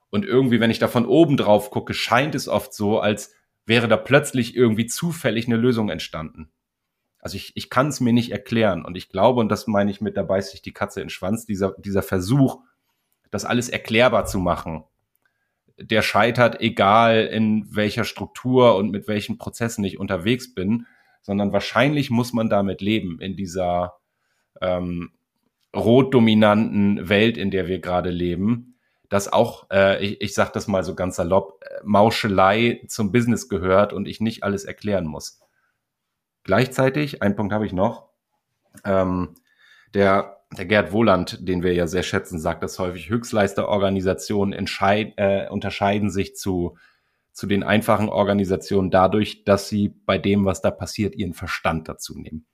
Und 0.10 0.26
irgendwie, 0.26 0.60
wenn 0.60 0.72
ich 0.72 0.80
da 0.80 0.88
von 0.88 1.06
oben 1.06 1.38
drauf 1.38 1.72
gucke, 1.72 1.94
scheint 1.94 2.36
es 2.36 2.48
oft 2.48 2.74
so, 2.74 3.00
als 3.00 3.34
wäre 3.66 3.88
da 3.88 3.98
plötzlich 3.98 4.56
irgendwie 4.56 4.86
zufällig 4.86 5.48
eine 5.48 5.56
Lösung 5.56 5.90
entstanden. 5.90 6.52
Also 7.20 7.38
ich, 7.38 7.54
ich 7.56 7.70
kann 7.70 7.88
es 7.88 8.02
mir 8.02 8.14
nicht 8.14 8.32
erklären. 8.32 8.84
Und 8.84 8.98
ich 8.98 9.10
glaube, 9.10 9.40
und 9.40 9.50
das 9.50 9.68
meine 9.68 9.92
ich 9.92 10.02
mit, 10.02 10.18
da 10.18 10.24
beißt 10.24 10.52
sich 10.52 10.62
die 10.62 10.74
Katze 10.74 11.00
in 11.00 11.06
den 11.06 11.12
Schwanz, 11.12 11.46
dieser, 11.46 11.76
dieser 11.78 12.02
Versuch, 12.02 12.62
das 13.30 13.46
alles 13.46 13.70
erklärbar 13.70 14.26
zu 14.26 14.40
machen, 14.40 14.84
der 15.78 16.02
scheitert, 16.02 16.60
egal 16.62 17.26
in 17.26 17.66
welcher 17.74 18.04
Struktur 18.04 18.76
und 18.76 18.92
mit 18.92 19.08
welchen 19.08 19.38
Prozessen 19.38 19.84
ich 19.84 20.00
unterwegs 20.00 20.54
bin, 20.54 20.86
sondern 21.21 21.53
wahrscheinlich 21.53 22.10
muss 22.10 22.34
man 22.34 22.49
damit 22.49 22.81
leben 22.81 23.19
in 23.19 23.36
dieser 23.36 23.97
ähm, 24.62 25.12
rot-dominanten 25.75 27.10
Welt, 27.10 27.38
in 27.38 27.51
der 27.51 27.67
wir 27.67 27.79
gerade 27.79 28.10
leben, 28.10 28.75
dass 29.10 29.31
auch, 29.31 29.69
äh, 29.71 30.03
ich, 30.03 30.21
ich 30.21 30.34
sage 30.34 30.51
das 30.53 30.67
mal 30.67 30.84
so 30.84 30.95
ganz 30.95 31.15
salopp, 31.17 31.62
äh, 31.63 31.81
Mauschelei 31.84 32.81
zum 32.88 33.12
Business 33.12 33.49
gehört 33.49 33.93
und 33.93 34.07
ich 34.07 34.21
nicht 34.21 34.43
alles 34.43 34.65
erklären 34.65 35.05
muss. 35.05 35.39
Gleichzeitig, 36.43 37.21
ein 37.21 37.36
Punkt 37.36 37.53
habe 37.53 37.65
ich 37.65 37.73
noch, 37.73 38.10
ähm, 38.86 39.36
der, 39.93 40.41
der 40.57 40.65
Gerd 40.65 40.91
Wohland, 40.91 41.47
den 41.47 41.62
wir 41.62 41.73
ja 41.73 41.88
sehr 41.88 42.03
schätzen, 42.03 42.39
sagt 42.39 42.63
das 42.63 42.79
häufig, 42.79 43.10
Höchstleisterorganisationen 43.10 44.53
äh, 44.53 45.49
unterscheiden 45.49 46.10
sich 46.10 46.36
zu, 46.36 46.77
zu 47.34 47.48
den 47.48 47.63
einfachen 47.63 48.10
Organisationen 48.10 48.91
dadurch, 48.91 49.44
dass 49.44 49.70
sie 49.70 49.89
bei 50.06 50.17
dem, 50.17 50.46
was 50.46 50.62
da 50.62 50.72
passiert, 50.72 51.15
ihren 51.15 51.34
Verstand 51.34 51.88
dazu 51.88 52.17
nehmen. 52.17 52.46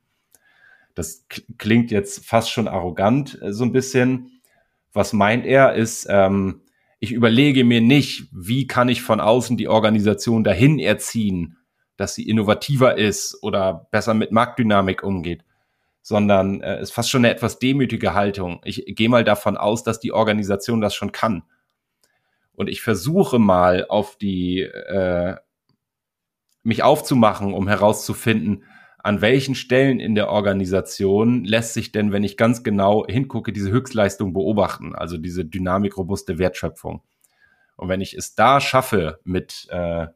Das 0.94 1.26
klingt 1.58 1.92
jetzt 1.92 2.26
fast 2.26 2.50
schon 2.50 2.68
arrogant, 2.68 3.40
äh, 3.42 3.54
so 3.54 3.64
ein 3.64 3.72
bisschen. 3.72 4.42
Was 4.94 5.14
meint 5.14 5.46
er, 5.46 5.76
ist, 5.76 6.08
ähm, 6.10 6.62
ich 7.00 7.12
überlege 7.12 7.64
mir 7.64 7.82
nicht, 7.82 8.30
wie 8.32 8.66
kann 8.66 8.90
ich 8.90 9.04
von 9.04 9.20
außen 9.20 9.58
die 9.58 9.68
Organisation 9.68 10.44
dahin 10.44 10.80
erziehen, 10.80 11.58
dass 11.98 12.16
sie 12.16 12.28
innovativer 12.28 12.98
ist 12.98 13.38
oder 13.44 13.88
besser 13.92 14.14
mit 14.16 14.32
Marktdynamik 14.32 15.04
umgeht, 15.04 15.44
sondern 16.02 16.62
äh, 16.62 16.82
ist 16.82 16.94
fast 16.94 17.10
schon 17.12 17.26
eine 17.26 17.34
etwas 17.34 17.60
demütige 17.60 18.16
Haltung. 18.16 18.62
Ich 18.64 18.84
gehe 18.88 19.10
mal 19.10 19.24
davon 19.24 19.58
aus, 19.58 19.84
dass 19.84 20.00
die 20.00 20.14
Organisation 20.14 20.82
das 20.82 20.96
schon 20.96 21.12
kann. 21.12 21.44
Und 22.58 22.70
ich 22.70 22.82
versuche 22.82 23.38
mal 23.38 23.86
auf 23.88 24.18
die 24.18 24.62
äh, 24.62 25.36
mich 26.64 26.82
aufzumachen, 26.82 27.54
um 27.54 27.68
herauszufinden, 27.68 28.64
an 28.98 29.22
welchen 29.22 29.54
Stellen 29.54 30.00
in 30.00 30.16
der 30.16 30.30
Organisation 30.30 31.46
lässt 31.46 31.76
sich 31.76 31.92
denn, 31.92 32.12
wenn 32.12 32.24
ich 32.24 32.36
ganz 32.36 32.64
genau 32.64 33.06
hingucke, 33.08 33.54
diese 33.54 33.70
Höchstleistung 33.70 34.34
beobachten, 34.34 34.96
also 34.96 35.18
diese 35.18 35.46
dynamikrobuste 35.46 36.40
Wertschöpfung. 36.40 37.04
Und 37.76 37.90
wenn 37.90 38.02
ich 38.02 38.16
es 38.16 38.34
da 38.34 38.60
schaffe, 38.60 39.20
mit 39.24 39.68
äh, 39.70 40.08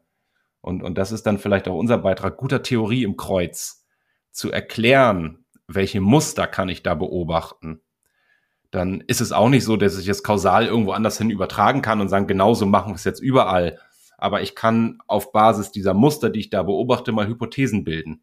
und, 0.62 0.82
und 0.82 0.97
das 0.97 1.12
ist 1.12 1.27
dann 1.27 1.38
vielleicht 1.38 1.67
auch 1.67 1.77
unser 1.77 1.99
Beitrag, 1.99 2.38
guter 2.38 2.63
Theorie 2.63 3.04
im 3.04 3.17
Kreuz, 3.17 3.86
zu 4.32 4.51
erklären, 4.51 5.45
welche 5.67 6.01
Muster 6.01 6.47
kann 6.47 6.69
ich 6.69 6.82
da 6.82 6.95
beobachten. 6.95 7.82
Dann 8.71 9.01
ist 9.01 9.21
es 9.21 9.31
auch 9.31 9.49
nicht 9.49 9.65
so, 9.65 9.77
dass 9.77 9.97
ich 9.97 10.07
es 10.07 10.23
kausal 10.23 10.65
irgendwo 10.65 10.93
anders 10.93 11.17
hin 11.17 11.29
übertragen 11.29 11.81
kann 11.81 12.01
und 12.01 12.10
sagen, 12.10 12.27
genauso 12.27 12.65
machen 12.65 12.91
wir 12.91 12.95
es 12.95 13.03
jetzt 13.03 13.21
überall. 13.21 13.79
aber 14.17 14.41
ich 14.43 14.55
kann 14.55 14.99
auf 15.07 15.31
Basis 15.31 15.71
dieser 15.71 15.95
Muster, 15.95 16.29
die 16.29 16.41
ich 16.41 16.49
da 16.51 16.63
beobachte, 16.63 17.12
mal 17.12 17.27
Hypothesen 17.27 17.84
bilden. 17.84 18.21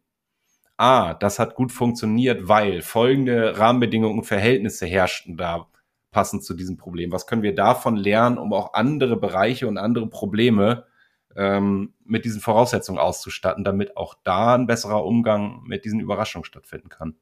Ah, 0.77 1.13
das 1.13 1.39
hat 1.39 1.55
gut 1.55 1.73
funktioniert, 1.73 2.47
weil 2.47 2.81
folgende 2.81 3.59
Rahmenbedingungen 3.59 4.19
und 4.19 4.23
Verhältnisse 4.25 4.85
herrschten 4.85 5.35
da 5.35 5.67
passend 6.11 6.43
zu 6.45 6.53
diesem 6.53 6.77
Problem. 6.77 7.11
Was 7.11 7.27
können 7.27 7.43
wir 7.43 7.53
davon 7.53 7.97
lernen, 7.97 8.37
um 8.37 8.53
auch 8.53 8.73
andere 8.73 9.17
Bereiche 9.17 9.67
und 9.67 9.77
andere 9.77 10.07
Probleme 10.07 10.85
ähm, 11.35 11.93
mit 12.05 12.23
diesen 12.25 12.41
Voraussetzungen 12.41 12.97
auszustatten, 12.97 13.65
damit 13.65 13.97
auch 13.97 14.15
da 14.23 14.55
ein 14.55 14.67
besserer 14.67 15.05
Umgang 15.05 15.63
mit 15.63 15.83
diesen 15.85 15.99
Überraschungen 15.99 16.45
stattfinden 16.45 16.87
kann? 16.89 17.15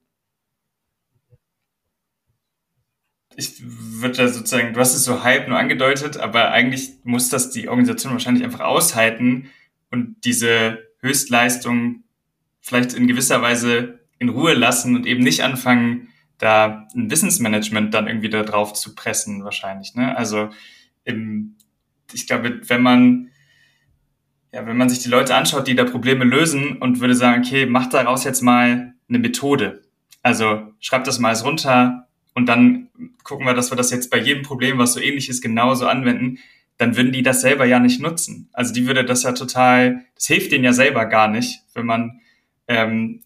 Ich 3.38 3.62
würde 3.64 4.28
sozusagen, 4.30 4.74
du 4.74 4.80
hast 4.80 4.96
es 4.96 5.04
so 5.04 5.24
halb 5.24 5.48
nur 5.48 5.60
angedeutet, 5.60 6.18
aber 6.18 6.52
eigentlich 6.52 6.90
muss 7.04 7.30
das 7.30 7.52
die 7.52 7.70
Organisation 7.70 8.12
wahrscheinlich 8.12 8.44
einfach 8.44 8.62
aushalten 8.62 9.52
und 9.92 10.26
diese 10.26 10.80
Höchstleistung 11.02 12.04
vielleicht 12.60 12.94
in 12.94 13.08
gewisser 13.08 13.44
Weise 13.44 14.00
in 14.18 14.30
Ruhe 14.30 14.56
lassen 14.56 14.96
und 14.96 15.06
eben 15.06 15.24
nicht 15.24 15.44
anfangen, 15.44 16.10
da 16.40 16.88
ein 16.96 17.12
Wissensmanagement 17.12 17.94
dann 17.94 18.08
irgendwie 18.08 18.30
da 18.30 18.42
drauf 18.42 18.74
zu 18.74 18.96
pressen, 18.96 19.44
wahrscheinlich. 19.44 19.94
Ne? 19.94 20.18
Also 20.18 20.50
im, 21.04 21.58
ich 22.12 22.26
glaube, 22.26 22.62
wenn 22.68 22.82
man 22.82 23.30
ja, 24.52 24.66
wenn 24.66 24.78
man 24.78 24.90
sich 24.90 25.00
die 25.00 25.10
Leute 25.10 25.36
anschaut, 25.36 25.68
die 25.68 25.76
da 25.76 25.84
Probleme 25.84 26.26
lösen 26.26 26.78
und 26.78 27.00
würde 27.00 27.14
sagen, 27.14 27.44
okay, 27.46 27.68
mach 27.68 27.88
daraus 27.90 28.24
jetzt 28.24 28.42
mal 28.42 28.94
eine 29.08 29.20
Methode. 29.20 29.84
Also 30.24 30.74
schreib 30.80 31.04
das 31.04 31.20
mal 31.20 31.36
runter, 31.36 32.07
und 32.38 32.46
dann 32.46 32.90
gucken 33.24 33.48
wir, 33.48 33.56
dass 33.56 33.72
wir 33.72 33.76
das 33.76 33.90
jetzt 33.90 34.12
bei 34.12 34.20
jedem 34.20 34.44
Problem, 34.44 34.78
was 34.78 34.94
so 34.94 35.00
ähnlich 35.00 35.28
ist, 35.28 35.42
genauso 35.42 35.88
anwenden, 35.88 36.38
dann 36.78 36.96
würden 36.96 37.12
die 37.12 37.24
das 37.24 37.42
selber 37.42 37.66
ja 37.66 37.80
nicht 37.80 38.00
nutzen. 38.00 38.48
Also 38.54 38.76
die 38.76 38.86
würde 38.86 39.04
das 39.04 39.24
ja 39.24 39.32
total, 39.32 40.06
das 40.14 40.28
hilft 40.28 40.52
denen 40.52 40.64
ja 40.64 40.72
selber 40.72 41.08
gar 41.08 41.30
nicht, 41.30 41.64
wenn 41.74 41.88
man 41.88 42.22
ähm, 42.68 43.24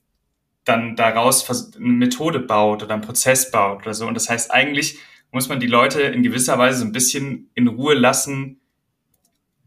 dann 0.63 0.95
daraus 0.95 1.75
eine 1.75 1.87
Methode 1.87 2.39
baut 2.39 2.83
oder 2.83 2.93
einen 2.93 3.03
Prozess 3.03 3.51
baut 3.51 3.81
oder 3.81 3.93
so. 3.93 4.07
Und 4.07 4.13
das 4.13 4.29
heißt, 4.29 4.49
eigentlich 4.49 4.97
muss 5.29 5.49
man 5.49 5.59
die 5.59 5.67
Leute 5.67 6.03
in 6.03 6.23
gewisser 6.23 6.57
Weise 6.57 6.79
so 6.79 6.85
ein 6.85 6.93
bisschen 6.93 7.49
in 7.53 7.67
Ruhe 7.67 7.95
lassen 7.95 8.61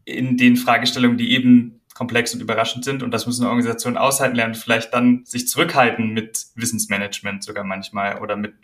in 0.05 0.37
den 0.37 0.57
Fragestellungen, 0.57 1.19
die 1.19 1.33
eben 1.33 1.81
komplex 1.93 2.33
und 2.33 2.41
überraschend 2.41 2.83
sind. 2.83 3.03
Und 3.03 3.11
das 3.11 3.27
müssen 3.27 3.45
Organisationen 3.45 3.97
aushalten 3.97 4.37
lernen, 4.37 4.55
vielleicht 4.55 4.91
dann 4.91 5.23
sich 5.23 5.47
zurückhalten 5.47 6.15
mit 6.15 6.47
Wissensmanagement 6.55 7.43
sogar 7.43 7.63
manchmal 7.63 8.17
oder 8.17 8.35
mit 8.35 8.55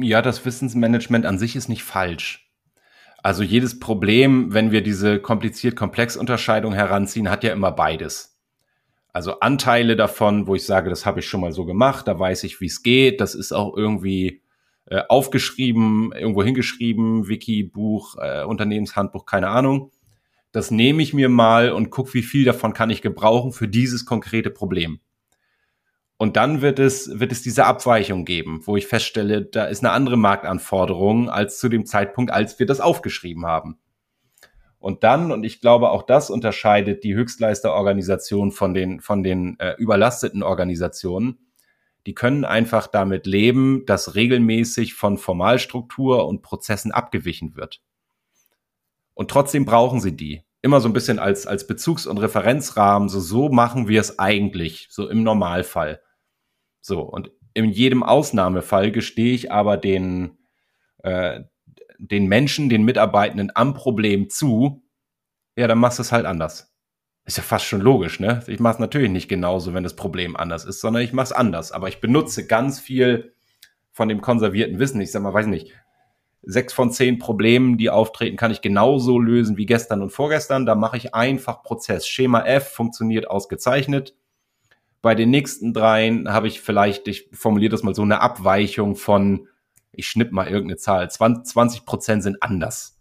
ja, 0.00 0.22
das 0.22 0.44
Wissensmanagement 0.44 1.26
an 1.26 1.38
sich 1.38 1.56
ist 1.56 1.68
nicht 1.68 1.82
falsch. 1.82 2.50
Also 3.22 3.42
jedes 3.42 3.80
Problem, 3.80 4.52
wenn 4.52 4.70
wir 4.70 4.82
diese 4.82 5.18
kompliziert-komplex-Unterscheidung 5.18 6.74
heranziehen, 6.74 7.30
hat 7.30 7.42
ja 7.42 7.52
immer 7.52 7.72
beides. 7.72 8.38
Also 9.12 9.40
Anteile 9.40 9.96
davon, 9.96 10.46
wo 10.46 10.54
ich 10.54 10.66
sage, 10.66 10.90
das 10.90 11.06
habe 11.06 11.20
ich 11.20 11.26
schon 11.26 11.40
mal 11.40 11.52
so 11.52 11.64
gemacht, 11.64 12.08
da 12.08 12.18
weiß 12.18 12.44
ich, 12.44 12.60
wie 12.60 12.66
es 12.66 12.82
geht, 12.82 13.20
das 13.20 13.34
ist 13.34 13.52
auch 13.52 13.76
irgendwie 13.76 14.42
äh, 14.86 15.02
aufgeschrieben, 15.08 16.12
irgendwo 16.12 16.42
hingeschrieben, 16.42 17.28
Wiki, 17.28 17.62
Buch, 17.62 18.16
äh, 18.18 18.44
Unternehmenshandbuch, 18.44 19.24
keine 19.24 19.48
Ahnung. 19.48 19.92
Das 20.52 20.70
nehme 20.70 21.02
ich 21.02 21.14
mir 21.14 21.28
mal 21.28 21.72
und 21.72 21.90
gucke, 21.90 22.14
wie 22.14 22.22
viel 22.22 22.44
davon 22.44 22.74
kann 22.74 22.90
ich 22.90 23.02
gebrauchen 23.02 23.52
für 23.52 23.68
dieses 23.68 24.04
konkrete 24.04 24.50
Problem. 24.50 25.00
Und 26.16 26.36
dann 26.36 26.62
wird 26.62 26.78
es, 26.78 27.18
wird 27.18 27.32
es 27.32 27.42
diese 27.42 27.66
Abweichung 27.66 28.24
geben, 28.24 28.60
wo 28.64 28.76
ich 28.76 28.86
feststelle, 28.86 29.42
da 29.42 29.64
ist 29.64 29.84
eine 29.84 29.92
andere 29.92 30.16
Marktanforderung 30.16 31.28
als 31.28 31.58
zu 31.58 31.68
dem 31.68 31.86
Zeitpunkt, 31.86 32.32
als 32.32 32.58
wir 32.58 32.66
das 32.66 32.80
aufgeschrieben 32.80 33.46
haben. 33.46 33.78
Und 34.78 35.02
dann, 35.02 35.32
und 35.32 35.44
ich 35.44 35.60
glaube, 35.60 35.90
auch 35.90 36.02
das 36.02 36.30
unterscheidet 36.30 37.04
die 37.04 37.14
Höchstleisterorganisation 37.14 38.52
von 38.52 38.74
den, 38.74 39.00
von 39.00 39.22
den 39.22 39.58
äh, 39.58 39.74
überlasteten 39.78 40.42
Organisationen. 40.42 41.38
Die 42.06 42.14
können 42.14 42.44
einfach 42.44 42.86
damit 42.86 43.26
leben, 43.26 43.86
dass 43.86 44.14
regelmäßig 44.14 44.92
von 44.92 45.16
Formalstruktur 45.16 46.28
und 46.28 46.42
Prozessen 46.42 46.92
abgewichen 46.92 47.56
wird. 47.56 47.80
Und 49.14 49.30
trotzdem 49.30 49.64
brauchen 49.64 50.00
sie 50.00 50.14
die. 50.14 50.42
Immer 50.64 50.80
so 50.80 50.88
ein 50.88 50.94
bisschen 50.94 51.18
als, 51.18 51.46
als 51.46 51.66
Bezugs- 51.66 52.06
und 52.06 52.16
Referenzrahmen. 52.16 53.10
So, 53.10 53.20
so 53.20 53.50
machen 53.50 53.86
wir 53.86 54.00
es 54.00 54.18
eigentlich, 54.18 54.86
so 54.88 55.10
im 55.10 55.22
Normalfall. 55.22 56.00
So, 56.80 57.02
und 57.02 57.30
in 57.52 57.66
jedem 57.66 58.02
Ausnahmefall 58.02 58.90
gestehe 58.90 59.34
ich 59.34 59.52
aber 59.52 59.76
den, 59.76 60.38
äh, 61.02 61.40
den 61.98 62.28
Menschen, 62.28 62.70
den 62.70 62.82
Mitarbeitenden 62.82 63.52
am 63.54 63.74
Problem 63.74 64.30
zu, 64.30 64.82
ja, 65.54 65.68
dann 65.68 65.76
machst 65.76 65.98
du 65.98 66.02
es 66.02 66.12
halt 66.12 66.24
anders. 66.24 66.74
Ist 67.26 67.36
ja 67.36 67.42
fast 67.42 67.66
schon 67.66 67.82
logisch, 67.82 68.18
ne? 68.18 68.42
Ich 68.46 68.58
mache 68.58 68.72
es 68.72 68.80
natürlich 68.80 69.10
nicht 69.10 69.28
genauso, 69.28 69.74
wenn 69.74 69.84
das 69.84 69.96
Problem 69.96 70.34
anders 70.34 70.64
ist, 70.64 70.80
sondern 70.80 71.02
ich 71.02 71.12
mache 71.12 71.24
es 71.24 71.32
anders. 71.32 71.72
Aber 71.72 71.88
ich 71.88 72.00
benutze 72.00 72.46
ganz 72.46 72.80
viel 72.80 73.34
von 73.92 74.08
dem 74.08 74.22
konservierten 74.22 74.78
Wissen. 74.78 75.02
Ich 75.02 75.12
sag 75.12 75.22
mal, 75.22 75.34
weiß 75.34 75.46
nicht, 75.46 75.74
sechs 76.46 76.72
von 76.72 76.90
zehn 76.90 77.18
Problemen, 77.18 77.78
die 77.78 77.90
auftreten, 77.90 78.36
kann 78.36 78.50
ich 78.50 78.60
genauso 78.60 79.18
lösen 79.18 79.56
wie 79.56 79.66
gestern 79.66 80.02
und 80.02 80.10
vorgestern. 80.10 80.66
Da 80.66 80.74
mache 80.74 80.96
ich 80.96 81.14
einfach 81.14 81.62
Prozess. 81.62 82.06
Schema 82.06 82.42
F 82.42 82.72
funktioniert 82.72 83.28
ausgezeichnet. 83.28 84.14
Bei 85.02 85.14
den 85.14 85.30
nächsten 85.30 85.74
dreien 85.74 86.32
habe 86.32 86.48
ich 86.48 86.60
vielleicht, 86.60 87.08
ich 87.08 87.28
formuliere 87.32 87.70
das 87.70 87.82
mal 87.82 87.94
so, 87.94 88.02
eine 88.02 88.20
Abweichung 88.20 88.96
von, 88.96 89.48
ich 89.92 90.08
schnipp 90.08 90.32
mal 90.32 90.46
irgendeine 90.46 90.78
Zahl, 90.78 91.10
20 91.10 91.84
Prozent 91.84 92.22
sind 92.22 92.42
anders. 92.42 92.94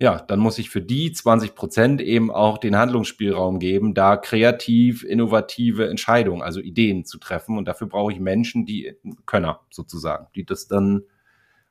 Ja, 0.00 0.18
dann 0.18 0.40
muss 0.40 0.58
ich 0.58 0.68
für 0.68 0.82
die 0.82 1.12
20 1.12 1.54
Prozent 1.54 2.00
eben 2.00 2.32
auch 2.32 2.58
den 2.58 2.76
Handlungsspielraum 2.76 3.60
geben, 3.60 3.94
da 3.94 4.16
kreativ, 4.16 5.04
innovative 5.04 5.88
Entscheidungen, 5.88 6.42
also 6.42 6.58
Ideen 6.58 7.04
zu 7.04 7.18
treffen. 7.18 7.56
Und 7.56 7.68
dafür 7.68 7.86
brauche 7.86 8.12
ich 8.12 8.18
Menschen, 8.18 8.66
die 8.66 8.96
Könner 9.26 9.60
sozusagen, 9.70 10.26
die 10.34 10.44
das 10.44 10.66
dann 10.66 11.04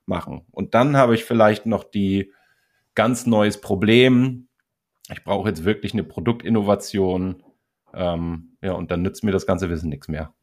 machen. 0.06 0.46
Und 0.52 0.74
dann 0.74 0.98
habe 0.98 1.16
ich 1.16 1.24
vielleicht 1.24 1.66
noch 1.66 1.84
die 1.84 2.32
ganz 2.96 3.26
neues 3.26 3.62
Problem. 3.62 4.48
Ich 5.10 5.24
brauche 5.24 5.50
jetzt 5.50 5.64
wirklich 5.64 5.94
eine 5.94 6.04
Produktinnovation 6.04 7.44
ähm, 7.94 8.58
ja, 8.62 8.74
und 8.74 8.92
dann 8.92 9.02
nützt 9.02 9.24
mir 9.24 9.32
das 9.32 9.46
ganze 9.46 9.70
Wissen 9.70 9.90
nichts 9.90 10.08
mehr. 10.08 10.34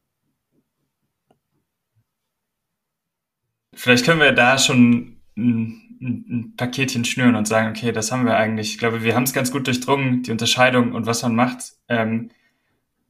Vielleicht 3.73 4.05
können 4.05 4.19
wir 4.19 4.33
da 4.33 4.57
schon 4.57 5.21
ein, 5.37 5.97
ein, 6.01 6.53
Paketchen 6.57 7.05
schnüren 7.05 7.35
und 7.35 7.47
sagen, 7.47 7.69
okay, 7.69 7.91
das 7.91 8.11
haben 8.11 8.25
wir 8.25 8.35
eigentlich. 8.35 8.71
Ich 8.71 8.77
glaube, 8.77 9.03
wir 9.03 9.15
haben 9.15 9.23
es 9.23 9.33
ganz 9.33 9.51
gut 9.51 9.67
durchdrungen, 9.67 10.23
die 10.23 10.31
Unterscheidung 10.31 10.93
und 10.93 11.05
was 11.05 11.23
man 11.23 11.35
macht. 11.35 11.73
Ähm, 11.87 12.31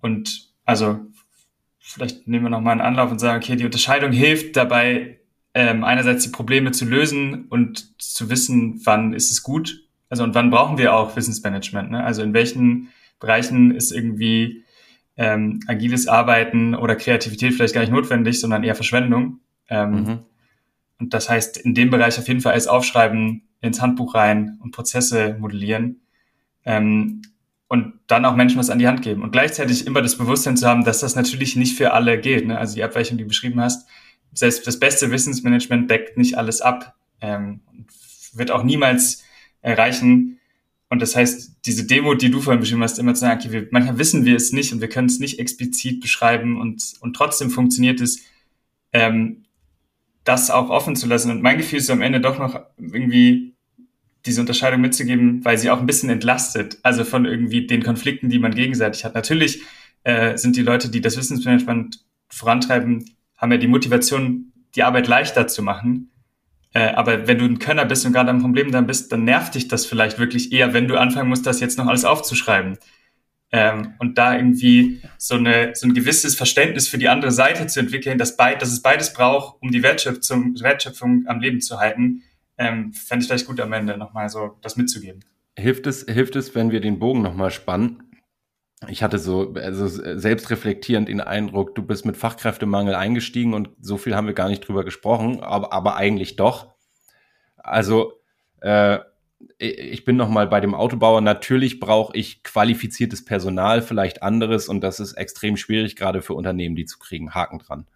und 0.01 0.53
also 0.65 0.99
vielleicht 1.79 2.27
nehmen 2.27 2.45
wir 2.45 2.49
nochmal 2.49 2.73
einen 2.73 2.81
Anlauf 2.81 3.11
und 3.11 3.19
sagen, 3.19 3.41
okay, 3.41 3.55
die 3.55 3.65
Unterscheidung 3.65 4.11
hilft 4.11 4.55
dabei, 4.55 5.18
ähm, 5.53 5.83
einerseits 5.83 6.23
die 6.23 6.29
Probleme 6.29 6.71
zu 6.71 6.85
lösen 6.85 7.45
und 7.49 8.01
zu 8.01 8.29
wissen, 8.29 8.81
wann 8.83 9.13
ist 9.13 9.31
es 9.31 9.43
gut, 9.43 9.83
also 10.09 10.23
und 10.23 10.35
wann 10.35 10.49
brauchen 10.49 10.77
wir 10.77 10.93
auch 10.93 11.15
Wissensmanagement, 11.15 11.91
ne? 11.91 12.03
also 12.03 12.21
in 12.21 12.33
welchen 12.33 12.89
Bereichen 13.19 13.71
ist 13.71 13.91
irgendwie 13.91 14.63
ähm, 15.17 15.59
agiles 15.67 16.07
Arbeiten 16.07 16.75
oder 16.75 16.95
Kreativität 16.95 17.53
vielleicht 17.53 17.73
gar 17.73 17.81
nicht 17.81 17.91
notwendig, 17.91 18.39
sondern 18.39 18.63
eher 18.63 18.75
Verschwendung. 18.75 19.39
Ähm, 19.67 19.91
mhm. 19.91 20.19
Und 20.99 21.13
das 21.13 21.29
heißt, 21.29 21.57
in 21.57 21.73
dem 21.73 21.89
Bereich 21.89 22.17
auf 22.17 22.27
jeden 22.27 22.41
Fall 22.41 22.53
alles 22.53 22.67
aufschreiben, 22.67 23.43
ins 23.61 23.81
Handbuch 23.81 24.15
rein 24.15 24.57
und 24.61 24.71
Prozesse 24.71 25.35
modellieren. 25.39 26.01
Ähm, 26.65 27.21
und 27.67 27.93
dann 28.07 28.25
auch 28.25 28.35
Menschen 28.35 28.57
was 28.57 28.69
an 28.69 28.79
die 28.79 28.87
Hand 28.87 29.01
geben. 29.01 29.21
Und 29.21 29.31
gleichzeitig 29.31 29.85
immer 29.85 30.01
das 30.01 30.17
Bewusstsein 30.17 30.57
zu 30.57 30.67
haben, 30.67 30.83
dass 30.83 31.01
das 31.01 31.15
natürlich 31.15 31.55
nicht 31.55 31.77
für 31.77 31.93
alle 31.93 32.19
gilt. 32.19 32.47
Ne? 32.47 32.57
Also 32.57 32.75
die 32.75 32.83
Abweichung, 32.83 33.17
die 33.17 33.23
du 33.23 33.27
beschrieben 33.27 33.61
hast, 33.61 33.87
selbst 34.33 34.65
das 34.67 34.79
beste 34.79 35.11
Wissensmanagement 35.11 35.89
deckt 35.89 36.17
nicht 36.17 36.37
alles 36.37 36.61
ab 36.61 36.95
ähm, 37.21 37.61
wird 38.33 38.51
auch 38.51 38.63
niemals 38.63 39.23
erreichen, 39.61 40.39
und 40.89 41.03
das 41.03 41.15
heißt, 41.15 41.57
diese 41.65 41.85
Demo, 41.85 42.15
die 42.15 42.31
du 42.31 42.41
vorhin 42.41 42.59
beschrieben 42.59 42.81
hast, 42.81 42.97
immer 42.97 43.13
zu 43.13 43.21
sagen, 43.21 43.39
okay, 43.39 43.51
wir, 43.51 43.67
manchmal 43.69 43.99
wissen 43.99 44.25
wir 44.25 44.35
es 44.35 44.51
nicht 44.51 44.73
und 44.73 44.81
wir 44.81 44.89
können 44.89 45.07
es 45.07 45.19
nicht 45.19 45.37
explizit 45.39 46.01
beschreiben 46.01 46.59
und, 46.59 46.95
und 46.99 47.15
trotzdem 47.15 47.51
funktioniert 47.51 48.01
es, 48.01 48.21
ähm, 48.91 49.45
das 50.23 50.49
auch 50.49 50.69
offen 50.71 50.95
zu 50.95 51.07
lassen. 51.07 51.29
Und 51.29 51.43
mein 51.43 51.57
Gefühl 51.57 51.77
ist 51.77 51.91
am 51.91 52.01
Ende 52.01 52.19
doch 52.19 52.39
noch 52.39 52.59
irgendwie 52.77 53.53
diese 54.25 54.41
Unterscheidung 54.41 54.81
mitzugeben, 54.81 55.45
weil 55.45 55.59
sie 55.59 55.69
auch 55.69 55.79
ein 55.79 55.85
bisschen 55.85 56.09
entlastet, 56.09 56.79
also 56.81 57.03
von 57.03 57.25
irgendwie 57.25 57.67
den 57.67 57.83
Konflikten, 57.83 58.29
die 58.29 58.39
man 58.39 58.55
gegenseitig 58.55 59.05
hat. 59.05 59.13
Natürlich 59.13 59.61
äh, 60.03 60.37
sind 60.37 60.55
die 60.55 60.63
Leute, 60.63 60.89
die 60.89 61.01
das 61.01 61.17
Wissensmanagement 61.17 62.03
vorantreiben, 62.29 63.05
haben 63.39 63.51
ja 63.51 63.57
die 63.57 63.67
Motivation, 63.67 64.51
die 64.75 64.83
Arbeit 64.83 65.07
leichter 65.07 65.47
zu 65.47 65.63
machen. 65.63 66.11
Äh, 66.73 66.91
aber 66.91 67.27
wenn 67.27 67.39
du 67.39 67.45
ein 67.45 67.59
Könner 67.59 67.85
bist 67.85 68.05
und 68.05 68.13
gerade 68.13 68.29
am 68.29 68.41
Problem 68.41 68.71
dann 68.71 68.85
bist, 68.85 69.11
dann 69.11 69.23
nervt 69.23 69.55
dich 69.55 69.67
das 69.67 69.85
vielleicht 69.85 70.19
wirklich 70.19 70.51
eher, 70.51 70.73
wenn 70.73 70.87
du 70.87 70.97
anfangen 70.97 71.29
musst, 71.29 71.47
das 71.47 71.59
jetzt 71.59 71.77
noch 71.77 71.87
alles 71.87 72.05
aufzuschreiben. 72.05 72.77
Ähm, 73.51 73.95
und 73.97 74.19
da 74.19 74.35
irgendwie 74.35 75.01
so, 75.17 75.35
eine, 75.35 75.71
so 75.73 75.87
ein 75.87 75.95
gewisses 75.95 76.35
Verständnis 76.35 76.87
für 76.87 76.99
die 76.99 77.09
andere 77.09 77.31
Seite 77.31 77.65
zu 77.65 77.79
entwickeln, 77.79 78.19
dass, 78.19 78.37
beid, 78.37 78.61
dass 78.61 78.71
es 78.71 78.83
beides 78.83 79.13
braucht, 79.13 79.59
um 79.61 79.71
die 79.71 79.81
Wertschöpfung, 79.81 80.59
Wertschöpfung 80.59 81.25
am 81.25 81.39
Leben 81.39 81.59
zu 81.59 81.79
halten, 81.79 82.21
ähm, 82.59 82.93
fände 82.93 83.23
ich 83.23 83.27
vielleicht 83.27 83.47
gut 83.47 83.59
am 83.59 83.73
Ende 83.73 83.97
nochmal 83.97 84.29
so 84.29 84.57
das 84.61 84.75
mitzugeben. 84.77 85.21
hilft 85.57 85.87
es, 85.87 86.05
hilft 86.07 86.35
es, 86.35 86.53
wenn 86.53 86.69
wir 86.71 86.81
den 86.81 86.99
Bogen 86.99 87.23
nochmal 87.23 87.49
spannen? 87.49 88.03
Ich 88.87 89.03
hatte 89.03 89.19
so, 89.19 89.53
also 89.55 89.87
selbstreflektierend 89.87 91.09
den 91.09 91.19
Eindruck, 91.19 91.75
du 91.75 91.81
bist 91.83 92.05
mit 92.05 92.15
Fachkräftemangel 92.15 92.95
eingestiegen 92.95 93.53
und 93.53 93.69
so 93.81 93.97
viel 93.97 94.15
haben 94.15 94.27
wir 94.27 94.33
gar 94.33 94.47
nicht 94.47 94.61
drüber 94.61 94.85
gesprochen, 94.85 95.41
aber, 95.41 95.73
aber 95.73 95.97
eigentlich 95.97 96.37
doch. 96.37 96.73
Also, 97.57 98.13
äh, 98.61 98.99
ich 99.57 100.05
bin 100.05 100.15
noch 100.15 100.29
mal 100.29 100.47
bei 100.47 100.59
dem 100.59 100.75
Autobauer. 100.75 101.21
Natürlich 101.21 101.79
brauche 101.79 102.15
ich 102.15 102.43
qualifiziertes 102.43 103.25
Personal, 103.25 103.81
vielleicht 103.81 104.23
anderes, 104.23 104.69
und 104.69 104.81
das 104.81 104.99
ist 104.99 105.13
extrem 105.13 105.57
schwierig, 105.57 105.95
gerade 105.95 106.21
für 106.21 106.33
Unternehmen, 106.33 106.75
die 106.75 106.85
zu 106.85 106.99
kriegen. 106.99 107.33
Haken 107.33 107.59
dran. 107.59 107.87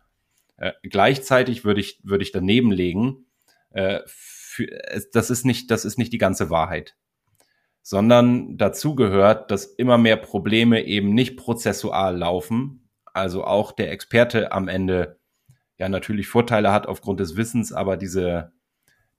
Äh, 0.57 0.73
gleichzeitig 0.83 1.63
würde 1.63 1.81
ich, 1.81 1.99
würde 2.03 2.23
ich 2.23 2.31
daneben 2.31 2.71
legen, 2.71 3.25
äh, 3.71 3.99
für, 4.05 4.67
das 5.13 5.29
ist 5.29 5.45
nicht, 5.45 5.71
das 5.71 5.85
ist 5.85 5.97
nicht 5.97 6.13
die 6.13 6.17
ganze 6.17 6.49
Wahrheit. 6.49 6.95
Sondern 7.85 8.57
dazu 8.57 8.95
gehört, 8.95 9.51
dass 9.51 9.65
immer 9.65 9.97
mehr 9.97 10.15
Probleme 10.15 10.85
eben 10.85 11.13
nicht 11.13 11.37
prozessual 11.37 12.17
laufen. 12.17 12.89
Also 13.13 13.43
auch 13.43 13.71
der 13.73 13.91
Experte 13.91 14.51
am 14.51 14.67
Ende 14.67 15.19
ja 15.77 15.89
natürlich 15.89 16.27
Vorteile 16.27 16.71
hat 16.71 16.87
aufgrund 16.87 17.19
des 17.19 17.35
Wissens, 17.35 17.73
aber 17.73 17.97
diese, 17.97 18.53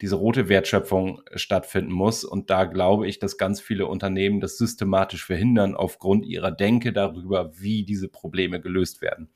diese 0.00 0.16
rote 0.16 0.48
Wertschöpfung 0.48 1.20
stattfinden 1.34 1.92
muss. 1.92 2.24
Und 2.24 2.50
da 2.50 2.64
glaube 2.64 3.06
ich, 3.06 3.18
dass 3.18 3.36
ganz 3.36 3.60
viele 3.60 3.86
Unternehmen 3.86 4.40
das 4.40 4.56
systematisch 4.56 5.24
verhindern 5.24 5.74
aufgrund 5.74 6.24
ihrer 6.24 6.50
Denke 6.50 6.92
darüber, 6.92 7.52
wie 7.58 7.84
diese 7.84 8.08
Probleme 8.08 8.60
gelöst 8.60 9.02
werden. 9.02 9.28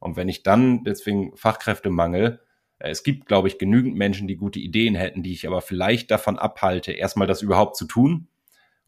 Und 0.00 0.16
wenn 0.16 0.28
ich 0.28 0.42
dann 0.42 0.84
deswegen 0.84 1.36
Fachkräftemangel, 1.36 2.40
äh, 2.78 2.90
es 2.90 3.02
gibt, 3.02 3.26
glaube 3.26 3.48
ich, 3.48 3.58
genügend 3.58 3.96
Menschen, 3.96 4.28
die 4.28 4.36
gute 4.36 4.58
Ideen 4.58 4.94
hätten, 4.94 5.22
die 5.22 5.32
ich 5.32 5.46
aber 5.46 5.60
vielleicht 5.60 6.10
davon 6.10 6.38
abhalte, 6.38 6.92
erstmal 6.92 7.26
das 7.26 7.42
überhaupt 7.42 7.76
zu 7.76 7.86
tun 7.86 8.28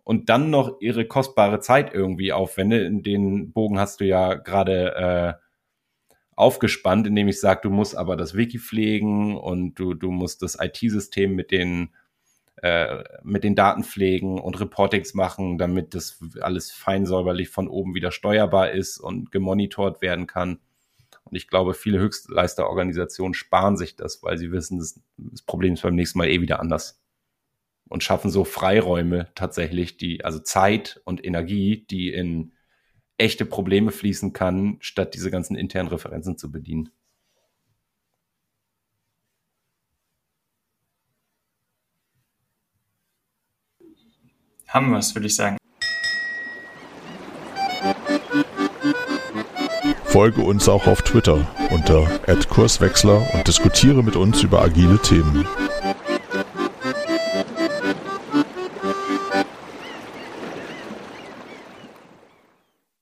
und 0.05 0.29
dann 0.29 0.51
noch 0.51 0.81
ihre 0.81 1.07
kostbare 1.07 1.61
Zeit 1.61 1.95
irgendwie 1.95 2.33
aufwende. 2.33 2.85
In 2.85 3.03
den 3.03 3.53
Bogen 3.53 3.79
hast 3.79 4.01
du 4.01 4.05
ja 4.05 4.35
gerade 4.35 4.95
äh, 4.97 5.43
aufgespannt, 6.35 7.07
indem 7.07 7.29
ich 7.29 7.41
sage, 7.41 7.61
du 7.63 7.71
musst 7.71 7.97
aber 7.97 8.17
das 8.17 8.35
Wiki 8.35 8.59
pflegen 8.59 9.37
und 9.37 9.75
du, 9.75 9.95
du 9.95 10.11
musst 10.11 10.43
das 10.43 10.59
IT-System 10.61 11.35
mit 11.35 11.51
den 11.51 11.91
äh, 12.63 13.03
mit 13.25 13.43
den 13.45 13.57
Daten 13.57 13.83
pflegen 13.83 14.39
und 14.41 14.61
Reportings 14.61 15.15
machen, 15.15 15.59
damit 15.59 15.95
das 15.95 16.21
alles 16.41 16.71
fein 16.71 17.07
säuberlich 17.07 17.49
von 17.49 17.67
oben 17.67 17.95
wieder 17.95 18.13
steuerbar 18.13 18.71
ist 18.71 18.99
und 18.99 19.33
gemonitort 19.33 20.01
werden 20.01 20.29
kann. 20.29 20.61
Und 21.25 21.37
ich 21.37 21.49
glaube, 21.49 21.75
viele 21.75 21.99
Höchstleisterorganisationen 21.99 23.35
sparen 23.35 23.77
sich 23.77 23.97
das, 23.97 24.23
weil 24.23 24.39
sie 24.39 24.53
wissen, 24.53 24.79
das, 24.79 25.01
das 25.17 25.43
Problem 25.43 25.75
ist 25.75 25.83
beim 25.83 25.97
nächsten 25.97 26.19
Mal 26.19 26.29
eh 26.29 26.41
wieder 26.41 26.61
anders. 26.61 27.02
Und 27.93 28.03
schaffen 28.03 28.31
so 28.31 28.45
Freiräume 28.45 29.29
tatsächlich, 29.35 29.99
die, 29.99 30.25
also 30.25 30.39
Zeit 30.39 31.03
und 31.05 31.23
Energie, 31.23 31.85
die 31.91 32.09
in 32.09 32.55
echte 33.19 33.45
Probleme 33.45 33.91
fließen 33.91 34.33
kann, 34.33 34.79
statt 34.81 35.13
diese 35.13 35.31
ganzen 35.31 35.57
internen 35.57 35.91
Referenzen 35.91 36.39
zu 36.39 36.51
bedienen. 36.51 36.89
Haben 44.69 44.91
wir 44.91 44.97
es, 44.97 45.15
würde 45.15 45.27
ich 45.27 45.37
sagen. 45.37 45.59
Folge 50.05 50.41
uns 50.41 50.67
auch 50.67 50.87
auf 50.87 51.03
Twitter 51.03 51.47
unter 51.71 52.07
@kurswechsler 52.49 53.35
und 53.35 53.47
diskutiere 53.47 54.03
mit 54.03 54.17
uns 54.17 54.43
über 54.43 54.63
agile 54.63 54.99
Themen. 55.03 55.47